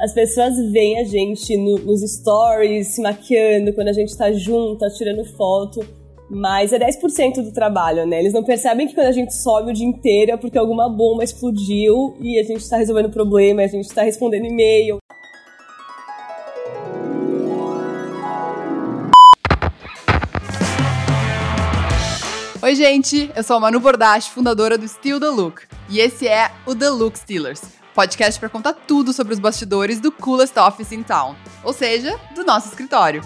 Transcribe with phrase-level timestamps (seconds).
[0.00, 4.82] as pessoas veem a gente no, nos stories, se maquiando, quando a gente tá junto,
[4.96, 5.86] tirando foto.
[6.30, 8.18] Mas é 10% do trabalho, né?
[8.20, 11.22] Eles não percebem que quando a gente sobe o dia inteiro é porque alguma bomba
[11.22, 14.98] explodiu e a gente tá resolvendo problema, a gente tá respondendo e-mail.
[22.62, 23.30] Oi, gente!
[23.36, 25.62] Eu sou a Manu Bordache, fundadora do Still The Look.
[25.90, 30.10] E esse é o The Look Stealers, podcast para contar tudo sobre os bastidores do
[30.10, 33.20] coolest office in town, ou seja, do nosso escritório.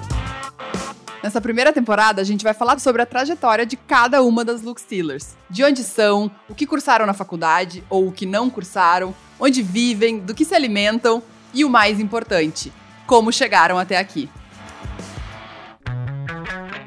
[1.22, 4.80] Nessa primeira temporada, a gente vai falar sobre a trajetória de cada uma das Look
[4.80, 5.36] Stealers.
[5.48, 10.18] De onde são, o que cursaram na faculdade ou o que não cursaram, onde vivem,
[10.18, 11.22] do que se alimentam
[11.54, 12.72] e o mais importante,
[13.06, 14.28] como chegaram até aqui.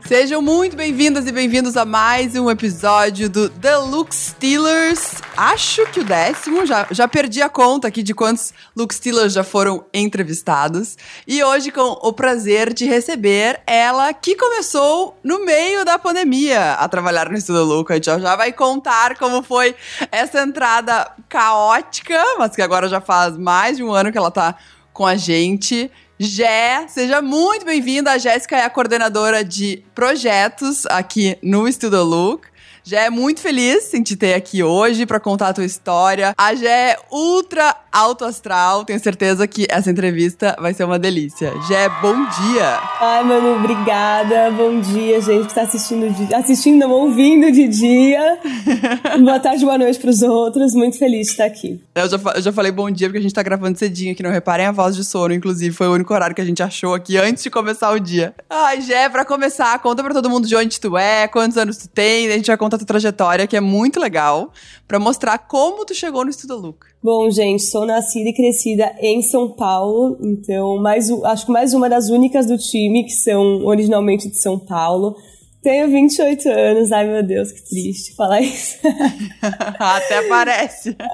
[0.08, 5.16] Sejam muito bem-vindas e bem-vindos a mais um episódio do The Look Stealers.
[5.36, 9.44] Acho que o décimo, já, já perdi a conta aqui de quantos Look Stealers já
[9.44, 10.98] foram entrevistados.
[11.28, 16.88] E hoje com o prazer de receber ela que começou no meio da pandemia a
[16.88, 17.92] trabalhar no Estudo Look.
[17.92, 19.76] A gente já vai contar como foi
[20.09, 24.56] essa entrada caótica, mas que agora já faz mais de um ano que ela tá
[24.94, 25.92] com a gente.
[26.20, 28.12] Jé, seja muito bem-vinda.
[28.12, 32.48] A Jéssica é a coordenadora de projetos aqui no Estudo Look.
[32.88, 36.34] Já é muito feliz em te ter aqui hoje para contar a tua história.
[36.38, 38.86] A Jé é ultra alto astral.
[38.86, 41.52] Tenho certeza que essa entrevista vai ser uma delícia.
[41.68, 42.80] Jé, bom dia.
[43.02, 44.50] Ai, mano, obrigada.
[44.52, 46.34] Bom dia, gente que tá assistindo, de...
[46.34, 48.40] assistindo, não, ouvindo de dia.
[49.20, 50.74] boa tarde, boa noite pros outros.
[50.74, 51.82] Muito feliz de estar aqui.
[51.94, 54.24] Eu já, eu já falei bom dia porque a gente tá gravando cedinho aqui.
[54.24, 55.76] Não reparem a voz de sono, inclusive.
[55.76, 58.34] Foi o único horário que a gente achou aqui antes de começar o dia.
[58.50, 61.90] Ai, Jé, pra começar, conta pra todo mundo de onde tu é, quantos anos tu
[61.90, 62.28] tem.
[62.28, 64.52] A gente vai contar tua trajetória, que é muito legal,
[64.88, 66.86] para mostrar como tu chegou no Estudo Look.
[67.03, 71.89] Bom, gente, sou nascida e crescida em São Paulo, então mais, acho que mais uma
[71.89, 75.16] das únicas do time que são originalmente de São Paulo.
[75.61, 78.78] Tenho 28 anos, ai meu Deus, que triste falar isso.
[79.79, 80.96] até parece.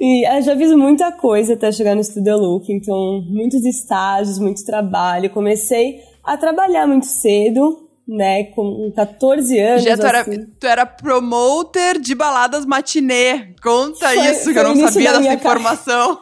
[0.00, 5.30] E já fiz muita coisa até chegar no Studio Look, então muitos estágios, muito trabalho.
[5.30, 9.82] Comecei a trabalhar muito cedo, né, com 14 anos.
[9.84, 10.32] Já tu, assim.
[10.32, 13.54] era, tu era promoter de baladas matinê.
[13.62, 16.18] Conta foi, isso, foi que eu não sabia dessa informação.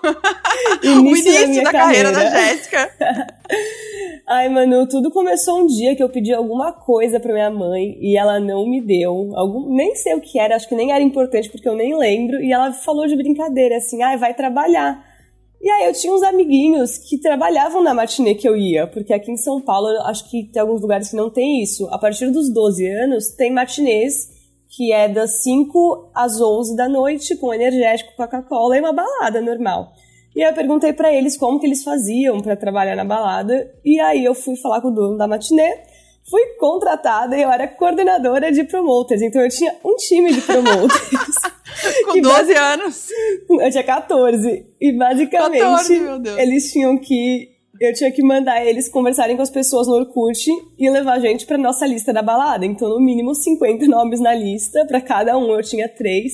[0.82, 2.90] início o início da, da carreira da Jéssica.
[4.26, 8.18] Ai, Manu, tudo começou um dia que eu pedi alguma coisa pra minha mãe e
[8.18, 9.30] ela não me deu.
[9.36, 12.42] Algum, nem sei o que era, acho que nem era importante porque eu nem lembro.
[12.42, 15.05] E ela falou de brincadeira, assim, ai, ah, vai trabalhar.
[15.60, 19.32] E aí eu tinha uns amiguinhos que trabalhavam na matinê que eu ia, porque aqui
[19.32, 21.88] em São Paulo acho que tem alguns lugares que não tem isso.
[21.88, 24.36] A partir dos 12 anos tem matinês
[24.68, 29.92] que é das 5 às 11 da noite com energético, Coca-Cola e uma balada normal.
[30.34, 33.98] E aí eu perguntei para eles como que eles faziam para trabalhar na balada, e
[33.98, 35.78] aí eu fui falar com o dono da matinê
[36.28, 39.22] fui contratada e eu era coordenadora de promoters.
[39.22, 41.34] Então eu tinha um time de promoters.
[42.06, 43.08] Com 12 anos?
[43.48, 44.66] Eu tinha 14.
[44.80, 46.02] E basicamente 14,
[46.38, 47.54] eles tinham que.
[47.78, 50.48] Eu tinha que mandar eles conversarem com as pessoas no Orkut
[50.78, 52.64] e levar a gente pra nossa lista da balada.
[52.64, 56.32] Então, no mínimo 50 nomes na lista, para cada um eu tinha três.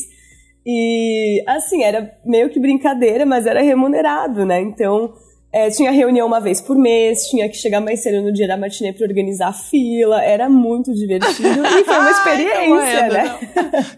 [0.65, 4.61] E assim, era meio que brincadeira, mas era remunerado, né?
[4.61, 5.13] Então,
[5.53, 8.57] é, tinha reunião uma vez por mês, tinha que chegar mais cedo no dia da
[8.57, 13.39] matinê para organizar a fila, era muito divertido e foi uma experiência, Ai, né?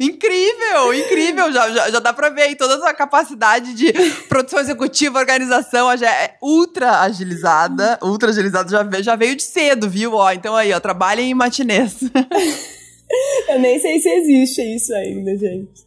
[0.00, 3.92] incrível, incrível, já, já, já dá para ver aí toda essa capacidade de
[4.28, 10.14] produção executiva, organização, já é ultra agilizada, ultra agilizada, já, já veio de cedo, viu?
[10.14, 12.00] Ó, então aí, ó, trabalhem em matinês.
[13.48, 15.84] Eu nem sei se existe isso ainda, gente.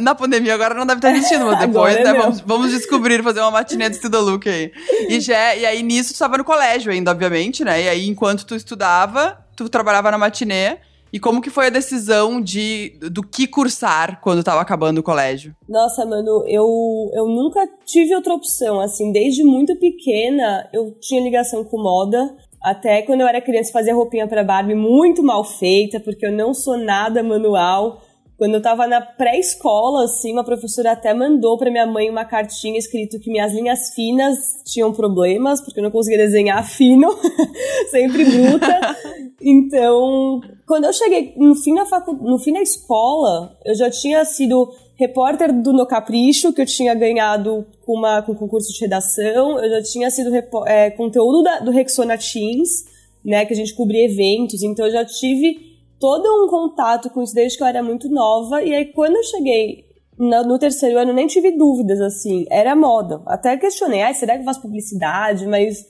[0.00, 2.12] Na pandemia agora não deve estar existindo, mas depois, né?
[2.12, 4.70] Vamos, vamos, descobrir, fazer uma matinê de estudo look aí.
[5.08, 7.82] E, já, e aí nisso tu estava no colégio ainda, obviamente, né?
[7.82, 10.78] E aí enquanto tu estudava, tu trabalhava na matinê.
[11.12, 15.54] E como que foi a decisão de do que cursar quando estava acabando o colégio?
[15.68, 16.66] Nossa, mano, eu,
[17.14, 22.36] eu nunca tive outra opção, assim, desde muito pequena eu tinha ligação com moda.
[22.62, 26.52] Até quando eu era criança fazia roupinha para Barbie muito mal feita, porque eu não
[26.52, 28.02] sou nada manual.
[28.38, 32.78] Quando eu tava na pré-escola, assim, uma professora até mandou para minha mãe uma cartinha
[32.78, 37.08] escrito que minhas linhas finas tinham problemas, porque eu não conseguia desenhar fino,
[37.90, 38.96] sempre bruta.
[39.40, 42.12] Então, quando eu cheguei no fim da facu...
[42.12, 46.94] no fim da escola, eu já tinha sido repórter do No Capricho, que eu tinha
[46.94, 50.30] ganhado com, uma, com um concurso de redação, eu já tinha sido
[50.64, 52.84] é, conteúdo da, do Rexona Teams,
[53.24, 55.67] né, que a gente cobria eventos, então eu já tive
[55.98, 58.62] todo um contato com isso desde que eu era muito nova.
[58.62, 59.84] E aí, quando eu cheguei
[60.18, 63.22] no, no, terceiro ano nem tive dúvidas, assim, era moda.
[63.26, 65.46] Até questionei, ah, será que eu faço publicidade?
[65.46, 65.84] Mas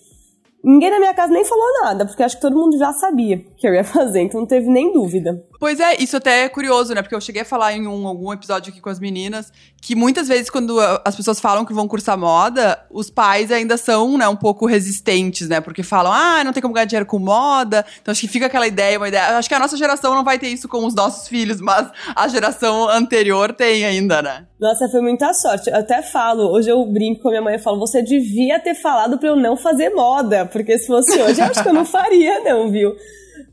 [0.63, 3.67] ninguém na minha casa nem falou nada, porque acho que todo mundo já sabia que
[3.67, 5.43] eu ia fazer, então não teve nem dúvida.
[5.59, 7.03] Pois é, isso até é curioso, né?
[7.03, 9.53] Porque eu cheguei a falar em um, algum episódio aqui com as meninas
[9.83, 14.17] que muitas vezes, quando as pessoas falam que vão cursar moda, os pais ainda são,
[14.17, 15.61] né, um pouco resistentes, né?
[15.61, 17.85] Porque falam, ah, não tem como ganhar dinheiro com moda.
[18.01, 19.37] Então acho que fica aquela ideia, uma ideia.
[19.37, 22.29] Acho que a nossa geração não vai ter isso com os nossos filhos, mas a
[22.29, 24.47] geração anterior tem ainda, né?
[24.61, 25.71] Nossa, foi muita sorte.
[25.71, 28.75] Eu até falo, hoje eu brinco com a minha mãe e falo, você devia ter
[28.75, 31.85] falado pra eu não fazer moda, porque se fosse hoje, eu acho que eu não
[31.85, 32.95] faria, não, viu?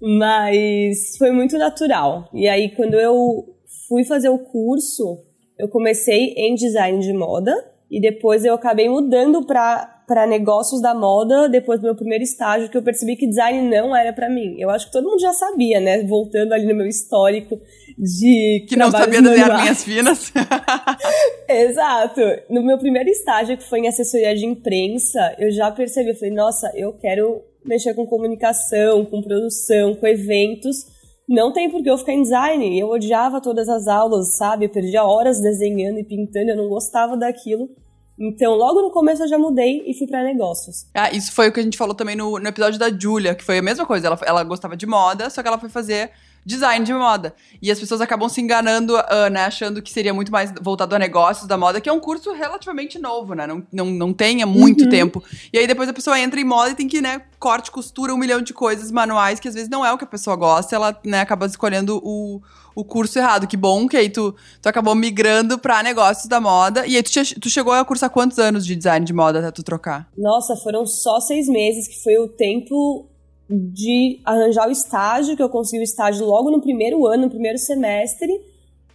[0.01, 2.29] Mas foi muito natural.
[2.33, 3.55] E aí, quando eu
[3.87, 5.19] fui fazer o curso,
[5.57, 7.53] eu comecei em design de moda
[7.89, 12.69] e depois eu acabei mudando para para negócios da moda depois do meu primeiro estágio
[12.69, 14.55] que eu percebi que design não era para mim.
[14.59, 16.03] Eu acho que todo mundo já sabia, né?
[16.03, 17.59] Voltando ali no meu histórico
[17.97, 20.31] de que não sabia desenhar linhas finas.
[21.49, 22.21] Exato.
[22.49, 26.33] No meu primeiro estágio que foi em assessoria de imprensa, eu já percebi, eu falei,
[26.33, 30.85] nossa, eu quero mexer com comunicação, com produção, com eventos.
[31.27, 32.79] Não tem por que eu ficar em design.
[32.79, 34.65] Eu odiava todas as aulas, sabe?
[34.65, 37.69] Eu perdia horas desenhando e pintando, eu não gostava daquilo.
[38.17, 40.85] Então, logo no começo eu já mudei e fui para negócios.
[40.94, 43.44] Ah, isso foi o que a gente falou também no, no episódio da Julia, que
[43.44, 44.07] foi a mesma coisa.
[44.07, 46.11] Ela, ela gostava de moda, só que ela foi fazer
[46.45, 47.33] design de moda.
[47.62, 49.45] E as pessoas acabam se enganando, uh, né?
[49.45, 53.00] Achando que seria muito mais voltado a negócios da moda, que é um curso relativamente
[53.00, 53.47] novo, né?
[53.47, 54.89] Não, não, não tenha muito uhum.
[54.89, 55.24] tempo.
[55.51, 58.18] E aí depois a pessoa entra em moda e tem que, né, corte, costura, um
[58.18, 60.95] milhão de coisas manuais que às vezes não é o que a pessoa gosta, ela,
[61.03, 62.42] né, acaba escolhendo o,
[62.75, 63.47] o curso errado.
[63.47, 66.86] Que bom que aí tu, tu acabou migrando pra negócios da moda.
[66.86, 69.63] E aí tu, tu chegou a cursar quantos anos de design de moda até tu
[69.63, 70.07] trocar?
[70.15, 73.09] Nossa, foram só seis meses, que foi o tempo
[73.50, 77.57] de arranjar o estágio, que eu consegui o estágio logo no primeiro ano, no primeiro
[77.57, 78.31] semestre.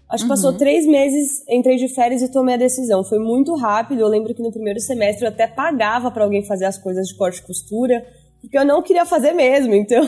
[0.08, 0.37] Acho que uhum.
[0.37, 3.05] passou três meses, entrei de férias e tomei a decisão.
[3.05, 4.00] Foi muito rápido.
[4.00, 7.14] Eu lembro que no primeiro semestre eu até pagava para alguém fazer as coisas de
[7.14, 8.05] corte e costura
[8.41, 10.02] porque eu não queria fazer mesmo, então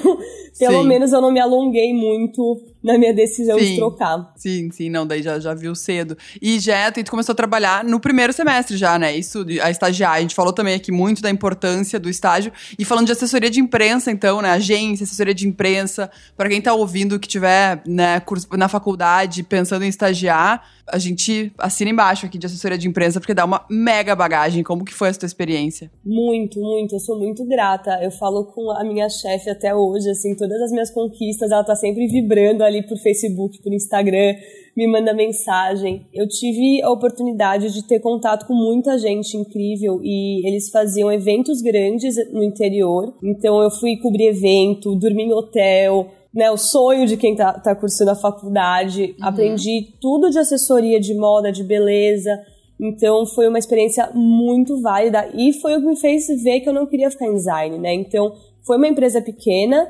[0.59, 0.89] pelo sim.
[0.89, 3.65] menos eu não me alonguei muito na minha decisão sim.
[3.65, 4.33] de trocar.
[4.37, 6.17] Sim, sim, não, daí já, já viu cedo.
[6.41, 9.17] E já, tu começou a trabalhar no primeiro semestre já, né?
[9.17, 10.15] Isso, a estagiar.
[10.15, 12.53] A gente falou também aqui muito da importância do estágio.
[12.79, 14.51] E falando de assessoria de imprensa, então, né?
[14.51, 16.11] Agência, assessoria de imprensa.
[16.37, 18.23] para quem tá ouvindo que tiver, né,
[18.57, 23.35] na faculdade pensando em estagiar, a gente assina embaixo aqui de assessoria de imprensa, porque
[23.35, 24.63] dá uma mega bagagem.
[24.63, 25.91] Como que foi a sua experiência?
[26.05, 26.95] Muito, muito.
[26.95, 27.99] Eu sou muito grata.
[28.03, 31.77] Eu falo com a minha chefe até hoje, assim, todas as minhas conquistas, ela tá
[31.77, 34.37] sempre vibrando ali por Facebook, por Instagram,
[34.77, 36.07] me manda mensagem.
[36.15, 41.61] Eu tive a oportunidade de ter contato com muita gente incrível e eles faziam eventos
[41.61, 43.13] grandes no interior.
[43.23, 47.75] Então eu fui cobrir evento, dormi em hotel, né, o sonho de quem tá, tá
[47.75, 49.15] cursando a faculdade.
[49.19, 49.27] Uhum.
[49.27, 52.41] Aprendi tudo de assessoria de moda, de beleza.
[52.81, 56.73] Então foi uma experiência muito válida e foi o que me fez ver que eu
[56.73, 57.93] não queria ficar em design, né?
[57.95, 58.33] Então
[58.67, 59.89] foi uma empresa pequena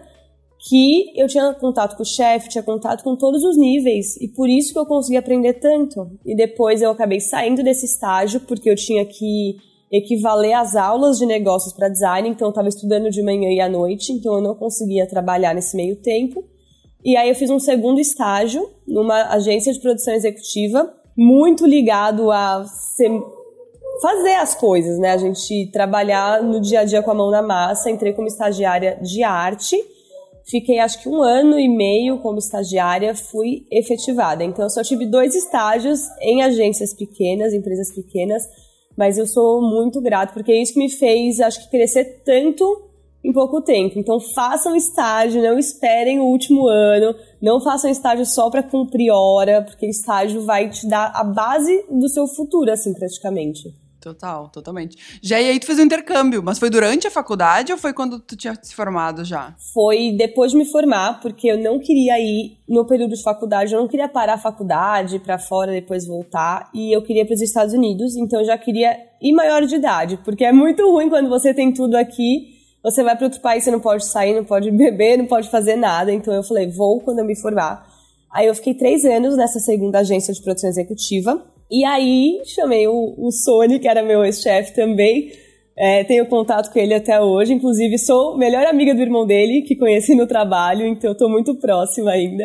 [0.68, 4.48] que eu tinha contato com o chefe, tinha contato com todos os níveis e por
[4.48, 6.08] isso que eu consegui aprender tanto.
[6.24, 9.56] E depois eu acabei saindo desse estágio porque eu tinha que
[9.90, 13.68] equivaler às aulas de negócios para design, então eu estava estudando de manhã e à
[13.68, 16.42] noite, então eu não conseguia trabalhar nesse meio tempo.
[17.04, 22.64] E aí eu fiz um segundo estágio numa agência de produção executiva, muito ligado a
[22.64, 23.10] ser,
[24.00, 25.10] fazer as coisas, né?
[25.10, 27.90] A gente trabalhar no dia a dia com a mão na massa.
[27.90, 29.76] Entrei como estagiária de arte,
[30.48, 34.44] fiquei acho que um ano e meio como estagiária, fui efetivada.
[34.44, 38.42] Então eu só tive dois estágios em agências pequenas, empresas pequenas
[38.96, 42.90] mas eu sou muito grato, porque é isso que me fez, acho que, crescer tanto
[43.24, 43.98] em pouco tempo.
[43.98, 49.62] Então, façam estágio, não esperem o último ano, não façam estágio só para cumprir hora,
[49.62, 53.72] porque estágio vai te dar a base do seu futuro, assim, praticamente.
[54.02, 54.96] Total, totalmente.
[55.22, 58.18] Já e aí tu fez um intercâmbio, mas foi durante a faculdade ou foi quando
[58.18, 59.54] tu tinha se formado já?
[59.72, 63.80] Foi depois de me formar, porque eu não queria ir no período de faculdade, eu
[63.80, 67.72] não queria parar a faculdade para fora depois voltar, e eu queria para os Estados
[67.72, 71.54] Unidos, então eu já queria ir maior de idade, porque é muito ruim quando você
[71.54, 75.16] tem tudo aqui, você vai para outro país, você não pode sair, não pode beber,
[75.16, 77.86] não pode fazer nada, então eu falei, vou quando eu me formar.
[78.32, 81.40] Aí eu fiquei três anos nessa segunda agência de produção executiva,
[81.72, 85.32] e aí chamei o, o Sony, que era meu ex-chefe também.
[85.74, 87.54] É, tenho contato com ele até hoje.
[87.54, 92.10] Inclusive, sou melhor amiga do irmão dele, que conheci no trabalho, então estou muito próxima
[92.10, 92.44] ainda.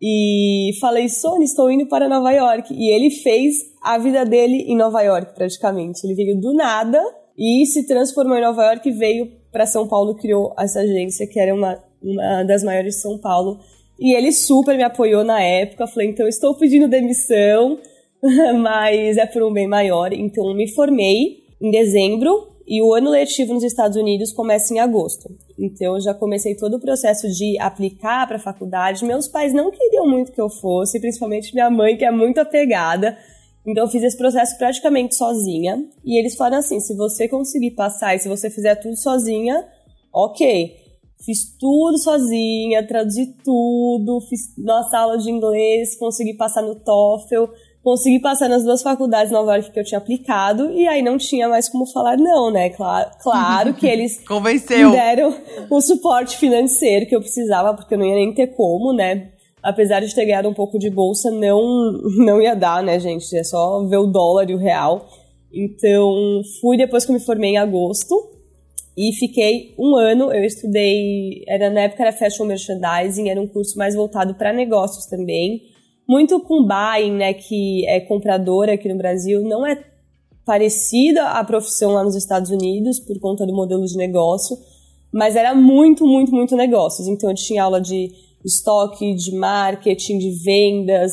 [0.00, 2.72] E falei, Sony, estou indo para Nova York.
[2.72, 6.06] E ele fez a vida dele em Nova York, praticamente.
[6.06, 6.98] Ele veio do nada
[7.36, 11.38] e se transformou em Nova York e veio para São Paulo, criou essa agência, que
[11.38, 13.60] era uma, uma das maiores de São Paulo.
[14.00, 15.86] E ele super me apoiou na época.
[15.86, 17.78] Falei, então estou pedindo demissão
[18.60, 20.12] mas é por um bem maior.
[20.12, 25.28] Então, me formei em dezembro e o ano letivo nos Estados Unidos começa em agosto.
[25.58, 29.04] Então, eu já comecei todo o processo de aplicar para a faculdade.
[29.04, 33.18] Meus pais não queriam muito que eu fosse, principalmente minha mãe, que é muito apegada.
[33.66, 35.84] Então, eu fiz esse processo praticamente sozinha.
[36.04, 39.66] E eles falaram assim: se você conseguir passar e se você fizer tudo sozinha,
[40.12, 40.80] ok.
[41.24, 47.44] Fiz tudo sozinha, traduzi tudo, fiz nossa aula de inglês, consegui passar no TOEFL
[47.82, 51.48] consegui passar nas duas faculdades Nova York que eu tinha aplicado e aí não tinha
[51.48, 52.70] mais como falar não, né?
[52.70, 54.90] Claro, claro que eles Convenceu.
[54.90, 55.34] me deram
[55.68, 59.30] o suporte financeiro que eu precisava, porque eu não ia nem ter como, né?
[59.62, 63.36] Apesar de ter ganhado um pouco de bolsa, não, não ia dar, né, gente?
[63.36, 65.08] É só ver o dólar e o real.
[65.52, 68.14] Então, fui depois que eu me formei em agosto
[68.96, 70.32] e fiquei um ano.
[70.32, 75.06] Eu estudei, era na época era Fashion Merchandising, era um curso mais voltado para negócios
[75.06, 75.71] também
[76.12, 79.82] muito com buying, né, que é compradora aqui no Brasil, não é
[80.44, 84.58] parecida à profissão lá nos Estados Unidos por conta do modelo de negócio,
[85.10, 87.08] mas era muito, muito, muito negócios.
[87.08, 88.12] Então eu tinha aula de
[88.44, 91.12] estoque, de marketing, de vendas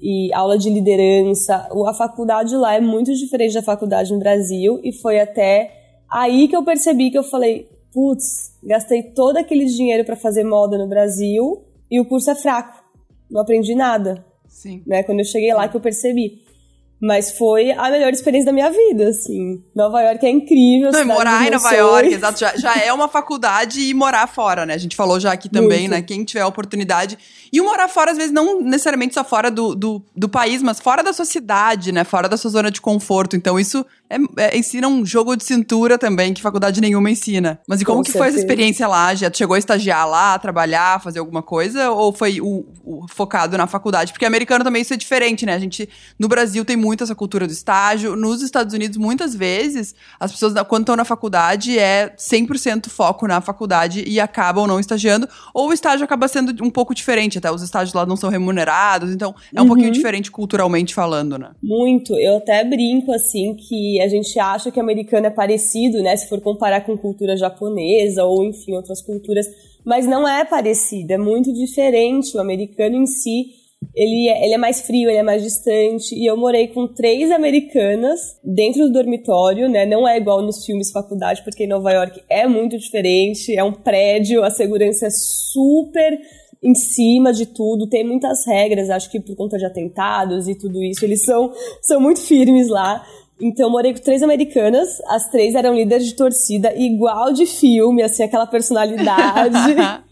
[0.00, 1.68] e aula de liderança.
[1.86, 5.72] A faculdade lá é muito diferente da faculdade no Brasil e foi até
[6.10, 10.78] aí que eu percebi que eu falei, putz, gastei todo aquele dinheiro para fazer moda
[10.78, 12.82] no Brasil e o curso é fraco.
[13.30, 14.27] Não aprendi nada.
[14.48, 14.82] Sim.
[14.86, 15.02] Né?
[15.02, 16.42] Quando eu cheguei lá que eu percebi.
[17.00, 19.62] Mas foi a melhor experiência da minha vida, assim.
[19.74, 20.90] Nova York é incrível.
[20.90, 24.74] Não, morar em Nova York, exato, já, já é uma faculdade e morar fora, né?
[24.74, 25.90] A gente falou já aqui também, Muito.
[25.92, 26.02] né?
[26.02, 27.16] Quem tiver a oportunidade.
[27.52, 30.80] E o morar fora, às vezes, não necessariamente só fora do, do, do país, mas
[30.80, 32.02] fora da sua cidade, né?
[32.02, 33.36] Fora da sua zona de conforto.
[33.36, 37.60] Então, isso é, é, ensina um jogo de cintura também, que faculdade nenhuma ensina.
[37.68, 38.24] Mas e como Com que certeza.
[38.24, 39.14] foi essa experiência lá?
[39.14, 41.90] Já chegou a estagiar lá, trabalhar, fazer alguma coisa?
[41.90, 44.12] Ou foi o, o, focado na faculdade?
[44.12, 45.54] Porque americano também isso é diferente, né?
[45.54, 45.88] A gente,
[46.18, 48.16] no Brasil, tem muito essa cultura do estágio.
[48.16, 53.40] Nos Estados Unidos, muitas vezes, as pessoas, quando estão na faculdade, é 100% foco na
[53.40, 55.28] faculdade e acabam não estagiando.
[55.52, 59.12] Ou o estágio acaba sendo um pouco diferente, até os estágios lá não são remunerados.
[59.12, 59.68] Então, é um uhum.
[59.68, 61.50] pouquinho diferente culturalmente falando, né?
[61.62, 62.14] Muito.
[62.14, 66.16] Eu até brinco, assim, que a gente acha que americano é parecido, né?
[66.16, 69.46] Se for comparar com cultura japonesa ou, enfim, outras culturas.
[69.84, 72.36] Mas não é parecido, é muito diferente.
[72.36, 73.46] O americano em si,
[73.94, 76.14] ele é, ele é mais frio, ele é mais distante.
[76.14, 79.86] E eu morei com três americanas dentro do dormitório, né?
[79.86, 83.54] Não é igual nos filmes faculdade, porque em Nova York é muito diferente.
[83.56, 86.18] É um prédio, a segurança é super
[86.62, 90.82] em cima de tudo, tem muitas regras, acho que por conta de atentados e tudo
[90.82, 93.04] isso, eles são, são muito firmes lá.
[93.40, 98.24] Então, morei com três americanas, as três eram líderes de torcida, igual de filme, assim,
[98.24, 99.56] aquela personalidade.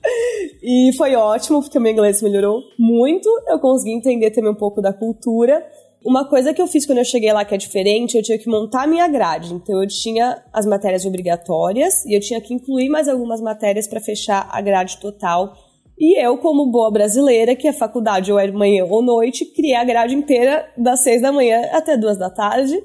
[0.67, 4.83] e foi ótimo, porque o meu inglês melhorou muito, eu consegui entender também um pouco
[4.83, 5.65] da cultura.
[6.05, 8.49] Uma coisa que eu fiz quando eu cheguei lá que é diferente, eu tinha que
[8.49, 9.55] montar a minha grade.
[9.55, 14.01] Então, eu tinha as matérias obrigatórias e eu tinha que incluir mais algumas matérias para
[14.01, 15.57] fechar a grade total.
[15.97, 19.85] E eu, como boa brasileira, que a faculdade ou é manhã ou noite, criei a
[19.85, 22.77] grade inteira das seis da manhã até duas da tarde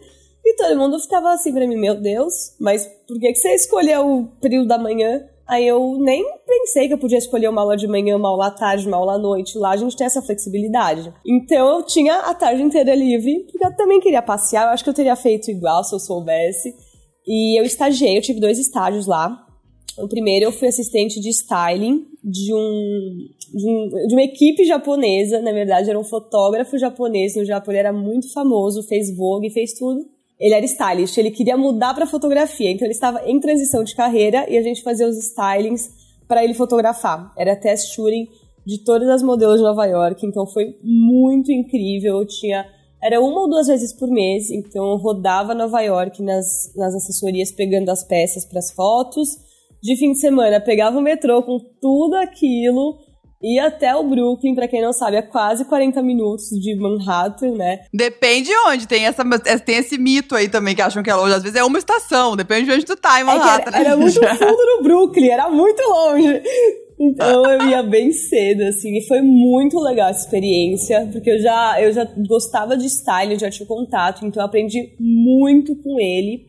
[0.44, 4.08] e todo mundo ficava assim pra mim, meu Deus, mas por que, que você escolheu
[4.08, 5.24] o período da manhã?
[5.52, 8.52] Aí eu nem pensei que eu podia escolher uma aula de manhã, uma aula à
[8.52, 9.58] tarde, uma aula à noite.
[9.58, 11.14] Lá a gente tem essa flexibilidade.
[11.28, 14.64] Então eu tinha a tarde inteira livre, porque eu também queria passear.
[14.64, 16.74] Eu acho que eu teria feito igual se eu soubesse.
[17.28, 19.46] E eu estagiei, eu tive dois estágios lá.
[19.98, 23.18] O primeiro eu fui assistente de styling de, um,
[23.54, 25.42] de, um, de uma equipe japonesa.
[25.42, 27.74] Na verdade, era um fotógrafo japonês no Japão.
[27.74, 30.06] Ele era muito famoso, fez Vogue, fez tudo
[30.42, 34.50] ele era stylist, ele queria mudar para fotografia, então ele estava em transição de carreira
[34.50, 35.88] e a gente fazia os stylings
[36.28, 37.32] para ele fotografar.
[37.38, 38.28] Era test shooting
[38.66, 42.18] de todas as modelos de Nova York, então foi muito incrível.
[42.18, 42.66] Eu tinha
[43.04, 47.52] era uma ou duas vezes por mês, então eu rodava Nova York nas, nas assessorias
[47.52, 49.30] pegando as peças para as fotos.
[49.82, 52.98] De fim de semana, pegava o metrô com tudo aquilo
[53.44, 57.80] e até o Brooklyn, para quem não sabe, é quase 40 minutos de Manhattan, né?
[57.92, 58.88] Depende de onde.
[58.88, 59.24] Tem, essa,
[59.66, 61.34] tem esse mito aí também que acham que é longe.
[61.34, 63.72] Às vezes é uma estação, depende de onde tu tá em Manhattan.
[63.72, 66.44] É era, era muito fundo no Brooklyn, era muito longe.
[67.00, 71.82] Então eu ia bem cedo, assim, e foi muito legal essa experiência, porque eu já,
[71.82, 76.46] eu já gostava de style, eu já tinha contato, então eu aprendi muito com ele.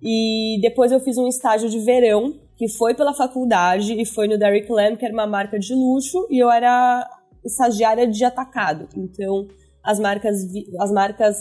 [0.00, 4.38] E depois eu fiz um estágio de verão que foi pela faculdade e foi no
[4.38, 7.06] Derrick Lam, que era uma marca de luxo, e eu era
[7.44, 8.88] estagiária de atacado.
[8.96, 9.46] Então,
[9.84, 10.38] as marcas,
[10.80, 11.36] as marcas,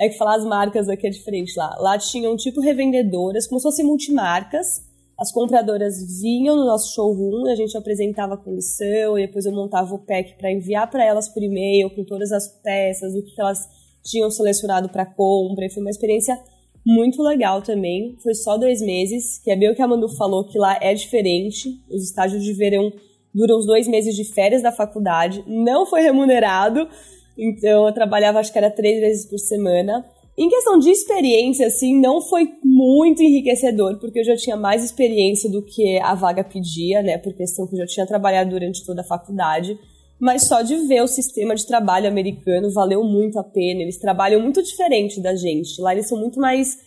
[0.00, 1.76] é que falar as marcas aqui é diferente lá.
[1.78, 4.66] Lá tinham tipo revendedoras, como se fossem multimarcas.
[5.18, 9.94] As compradoras vinham no nosso showroom, a gente apresentava a condição, e depois eu montava
[9.94, 13.60] o pack para enviar para elas por e-mail com todas as peças, o que elas
[14.02, 16.36] tinham selecionado para compra, e foi uma experiência
[16.84, 18.16] muito legal também.
[18.22, 20.94] Foi só dois meses, que é bem o que a Manu falou, que lá é
[20.94, 21.68] diferente.
[21.90, 22.92] Os estágios de verão
[23.34, 25.44] duram os dois meses de férias da faculdade.
[25.46, 26.88] Não foi remunerado,
[27.38, 30.04] então eu trabalhava acho que era três vezes por semana.
[30.36, 35.50] Em questão de experiência, assim, não foi muito enriquecedor, porque eu já tinha mais experiência
[35.50, 37.18] do que a vaga pedia, né?
[37.18, 39.78] Por questão que eu já tinha trabalhado durante toda a faculdade.
[40.22, 43.82] Mas só de ver o sistema de trabalho americano valeu muito a pena.
[43.82, 45.80] Eles trabalham muito diferente da gente.
[45.80, 46.78] Lá eles são muito mais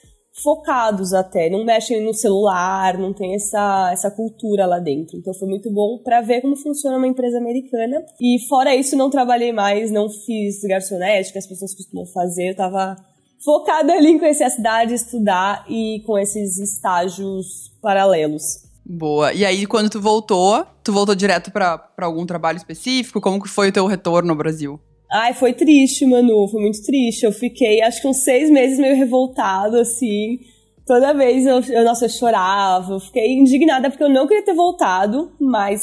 [0.42, 5.18] focados até, não mexem no celular, não tem essa, essa cultura lá dentro.
[5.18, 8.06] Então foi muito bom para ver como funciona uma empresa americana.
[8.22, 12.56] E fora isso, não trabalhei mais, não fiz garçonete, que as pessoas costumam fazer, eu
[12.56, 12.96] tava
[13.44, 18.65] focada ali em conhecer a cidade, estudar e com esses estágios paralelos.
[18.86, 19.34] Boa.
[19.34, 23.20] E aí, quando tu voltou, tu voltou direto para algum trabalho específico?
[23.20, 24.80] Como que foi o teu retorno no Brasil?
[25.12, 27.25] Ai, foi triste, Manu, foi muito triste.
[27.25, 30.39] Eu fiquei, acho que uns seis meses meio revoltado, assim.
[30.86, 34.54] Toda vez eu, eu, nossa, eu chorava, eu fiquei indignada porque eu não queria ter
[34.54, 35.82] voltado, mas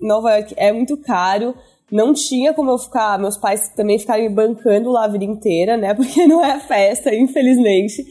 [0.00, 1.56] Nova York é muito caro.
[1.90, 5.76] Não tinha como eu ficar, meus pais também ficaram me bancando lá a vida inteira,
[5.76, 5.94] né?
[5.94, 8.04] Porque não é festa, infelizmente.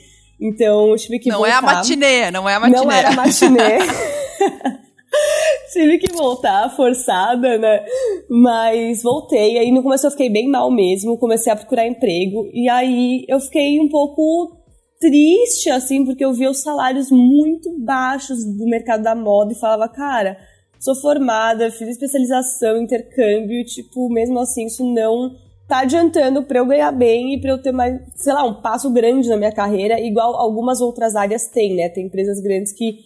[0.44, 1.62] Então eu tive que não voltar.
[1.62, 2.78] Não é a matinê, não é a matinê.
[2.78, 3.80] Não era a matinê.
[5.72, 7.86] tive que voltar, forçada, né?
[8.30, 12.70] Mas voltei, aí no começo eu fiquei bem mal mesmo, comecei a procurar emprego, e
[12.70, 14.58] aí eu fiquei um pouco
[15.00, 19.88] triste, assim, porque eu via os salários muito baixos do mercado da moda e falava,
[19.90, 20.38] cara,
[20.80, 25.32] sou formada, fiz especialização, intercâmbio, tipo, mesmo assim, isso não
[25.68, 28.92] tá adiantando para eu ganhar bem e para eu ter mais, sei lá, um passo
[28.92, 31.90] grande na minha carreira, igual algumas outras áreas têm, né?
[31.90, 33.00] Tem empresas grandes que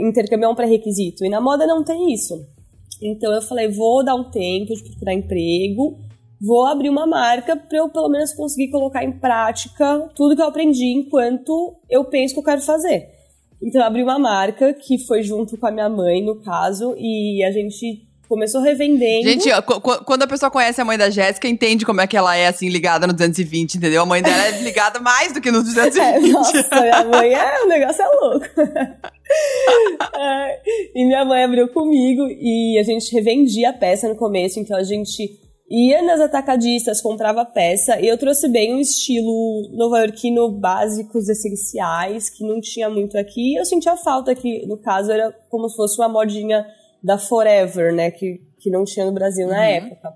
[0.00, 1.24] intercâmbio é um pré-requisito.
[1.24, 2.34] E na moda não tem isso.
[3.02, 5.98] Então eu falei, vou dar um tempo de procurar emprego,
[6.40, 10.46] vou abrir uma marca para eu pelo menos conseguir colocar em prática tudo que eu
[10.46, 13.08] aprendi enquanto eu penso que eu quero fazer.
[13.60, 17.42] Então eu abri uma marca que foi junto com a minha mãe, no caso, e
[17.44, 19.28] a gente começou revendendo.
[19.28, 19.46] Gente,
[20.06, 22.70] quando a pessoa conhece a mãe da Jéssica, entende como é que ela é, assim,
[22.70, 24.00] ligada no 220, entendeu?
[24.00, 26.00] A mãe dela é ligada mais do que no 220.
[26.00, 28.46] É, nossa, minha mãe é, o negócio é louco.
[30.18, 30.60] é,
[30.94, 34.82] e minha mãe abriu comigo e a gente revendia a peça no começo, então a
[34.82, 35.38] gente
[35.70, 42.44] ia nas atacadistas, comprava peça, e eu trouxe bem um estilo nova-iorquino básicos, essenciais, que
[42.44, 43.56] não tinha muito aqui.
[43.56, 46.66] Eu sentia falta que, no caso, era como se fosse uma modinha
[47.02, 48.10] da Forever, né?
[48.10, 49.62] Que, que não tinha no Brasil na uhum.
[49.62, 50.12] época.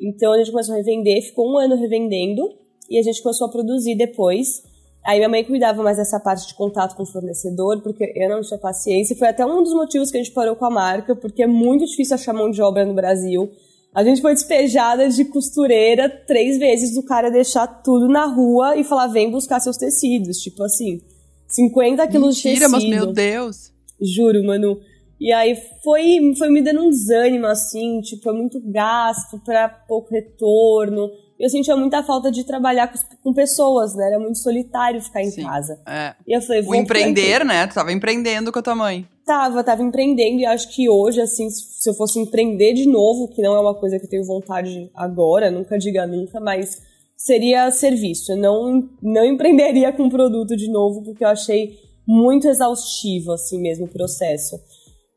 [0.00, 2.48] Então a gente começou a revender, ficou um ano revendendo
[2.88, 4.62] e a gente começou a produzir depois.
[5.04, 8.42] Aí minha mãe cuidava mais dessa parte de contato com o fornecedor, porque eu não
[8.42, 9.16] tinha paciência.
[9.16, 11.86] Foi até um dos motivos que a gente parou com a marca, porque é muito
[11.86, 13.50] difícil achar mão de obra no Brasil.
[13.94, 18.84] A gente foi despejada de costureira três vezes do cara deixar tudo na rua e
[18.84, 20.38] falar: vem buscar seus tecidos.
[20.38, 21.00] Tipo assim,
[21.46, 22.90] 50 quilos Mentira, de tecido.
[22.90, 23.72] mas meu Deus!
[24.00, 24.78] Juro, mano.
[25.20, 30.14] E aí foi, foi me dando um desânimo, assim, tipo, é muito gasto para pouco
[30.14, 31.10] retorno.
[31.38, 34.08] Eu sentia muita falta de trabalhar com, com pessoas, né?
[34.08, 35.80] Era muito solitário ficar em Sim, casa.
[35.86, 36.14] É.
[36.26, 36.72] E eu falei, vou.
[36.72, 37.66] O empreender, né?
[37.66, 39.06] Tu tava empreendendo com a tua mãe.
[39.24, 43.42] Tava, tava empreendendo e acho que hoje, assim, se eu fosse empreender de novo, que
[43.42, 46.80] não é uma coisa que eu tenho vontade agora, nunca diga nunca, mas
[47.16, 48.32] seria serviço.
[48.32, 51.76] Eu não, não empreenderia com produto de novo, porque eu achei
[52.06, 54.58] muito exaustivo, assim mesmo, o processo.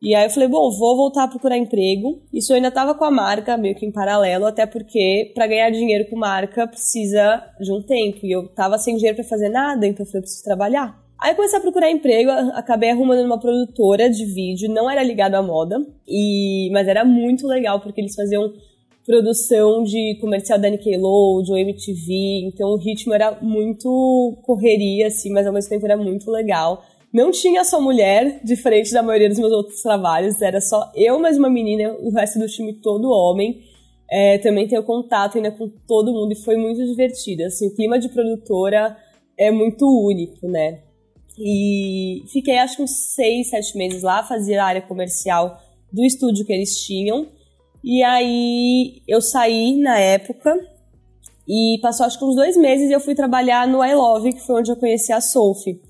[0.02, 2.20] E aí eu falei, bom, vou voltar a procurar emprego.
[2.34, 5.70] Isso eu ainda tava com a marca, meio que em paralelo, até porque para ganhar
[5.70, 8.26] dinheiro com marca precisa de um tempo.
[8.26, 11.00] E eu tava sem dinheiro para fazer nada, então eu falei, eu preciso trabalhar.
[11.22, 15.44] Aí comecei a procurar emprego, acabei arrumando uma produtora de vídeo, não era ligado à
[15.44, 18.52] moda, e mas era muito legal porque eles faziam
[19.06, 25.54] produção de comercial da Nickelodeon, MTV, então o ritmo era muito correria assim, mas ao
[25.54, 26.84] mesmo tempo era muito legal.
[27.14, 31.38] Não tinha só mulher, diferente da maioria dos meus outros trabalhos, era só eu mais
[31.38, 33.62] uma menina, o resto do time todo homem.
[34.10, 37.44] É, também tenho contato ainda com todo mundo e foi muito divertido.
[37.44, 38.98] Assim, o clima de produtora
[39.38, 40.80] é muito único, né?
[41.38, 45.58] E fiquei acho que uns seis, sete meses lá, fazia a área comercial
[45.92, 47.28] do estúdio que eles tinham.
[47.84, 50.56] E aí eu saí na época
[51.48, 54.46] e passou acho que uns dois meses e eu fui trabalhar no I Love, que
[54.46, 55.82] foi onde eu conheci a Sophie.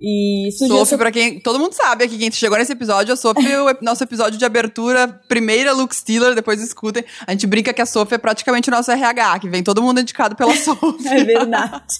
[0.00, 1.40] E Sophie, pra quem.
[1.40, 5.08] Todo mundo sabe aqui, quem chegou nesse episódio, a Sophie, o nosso episódio de abertura,
[5.28, 7.04] primeira Luke Steeler, depois escutem.
[7.26, 10.00] A gente brinca que a Sophie é praticamente o nosso RH, que vem todo mundo
[10.00, 11.08] indicado pela Sophie.
[11.08, 11.94] é verdade.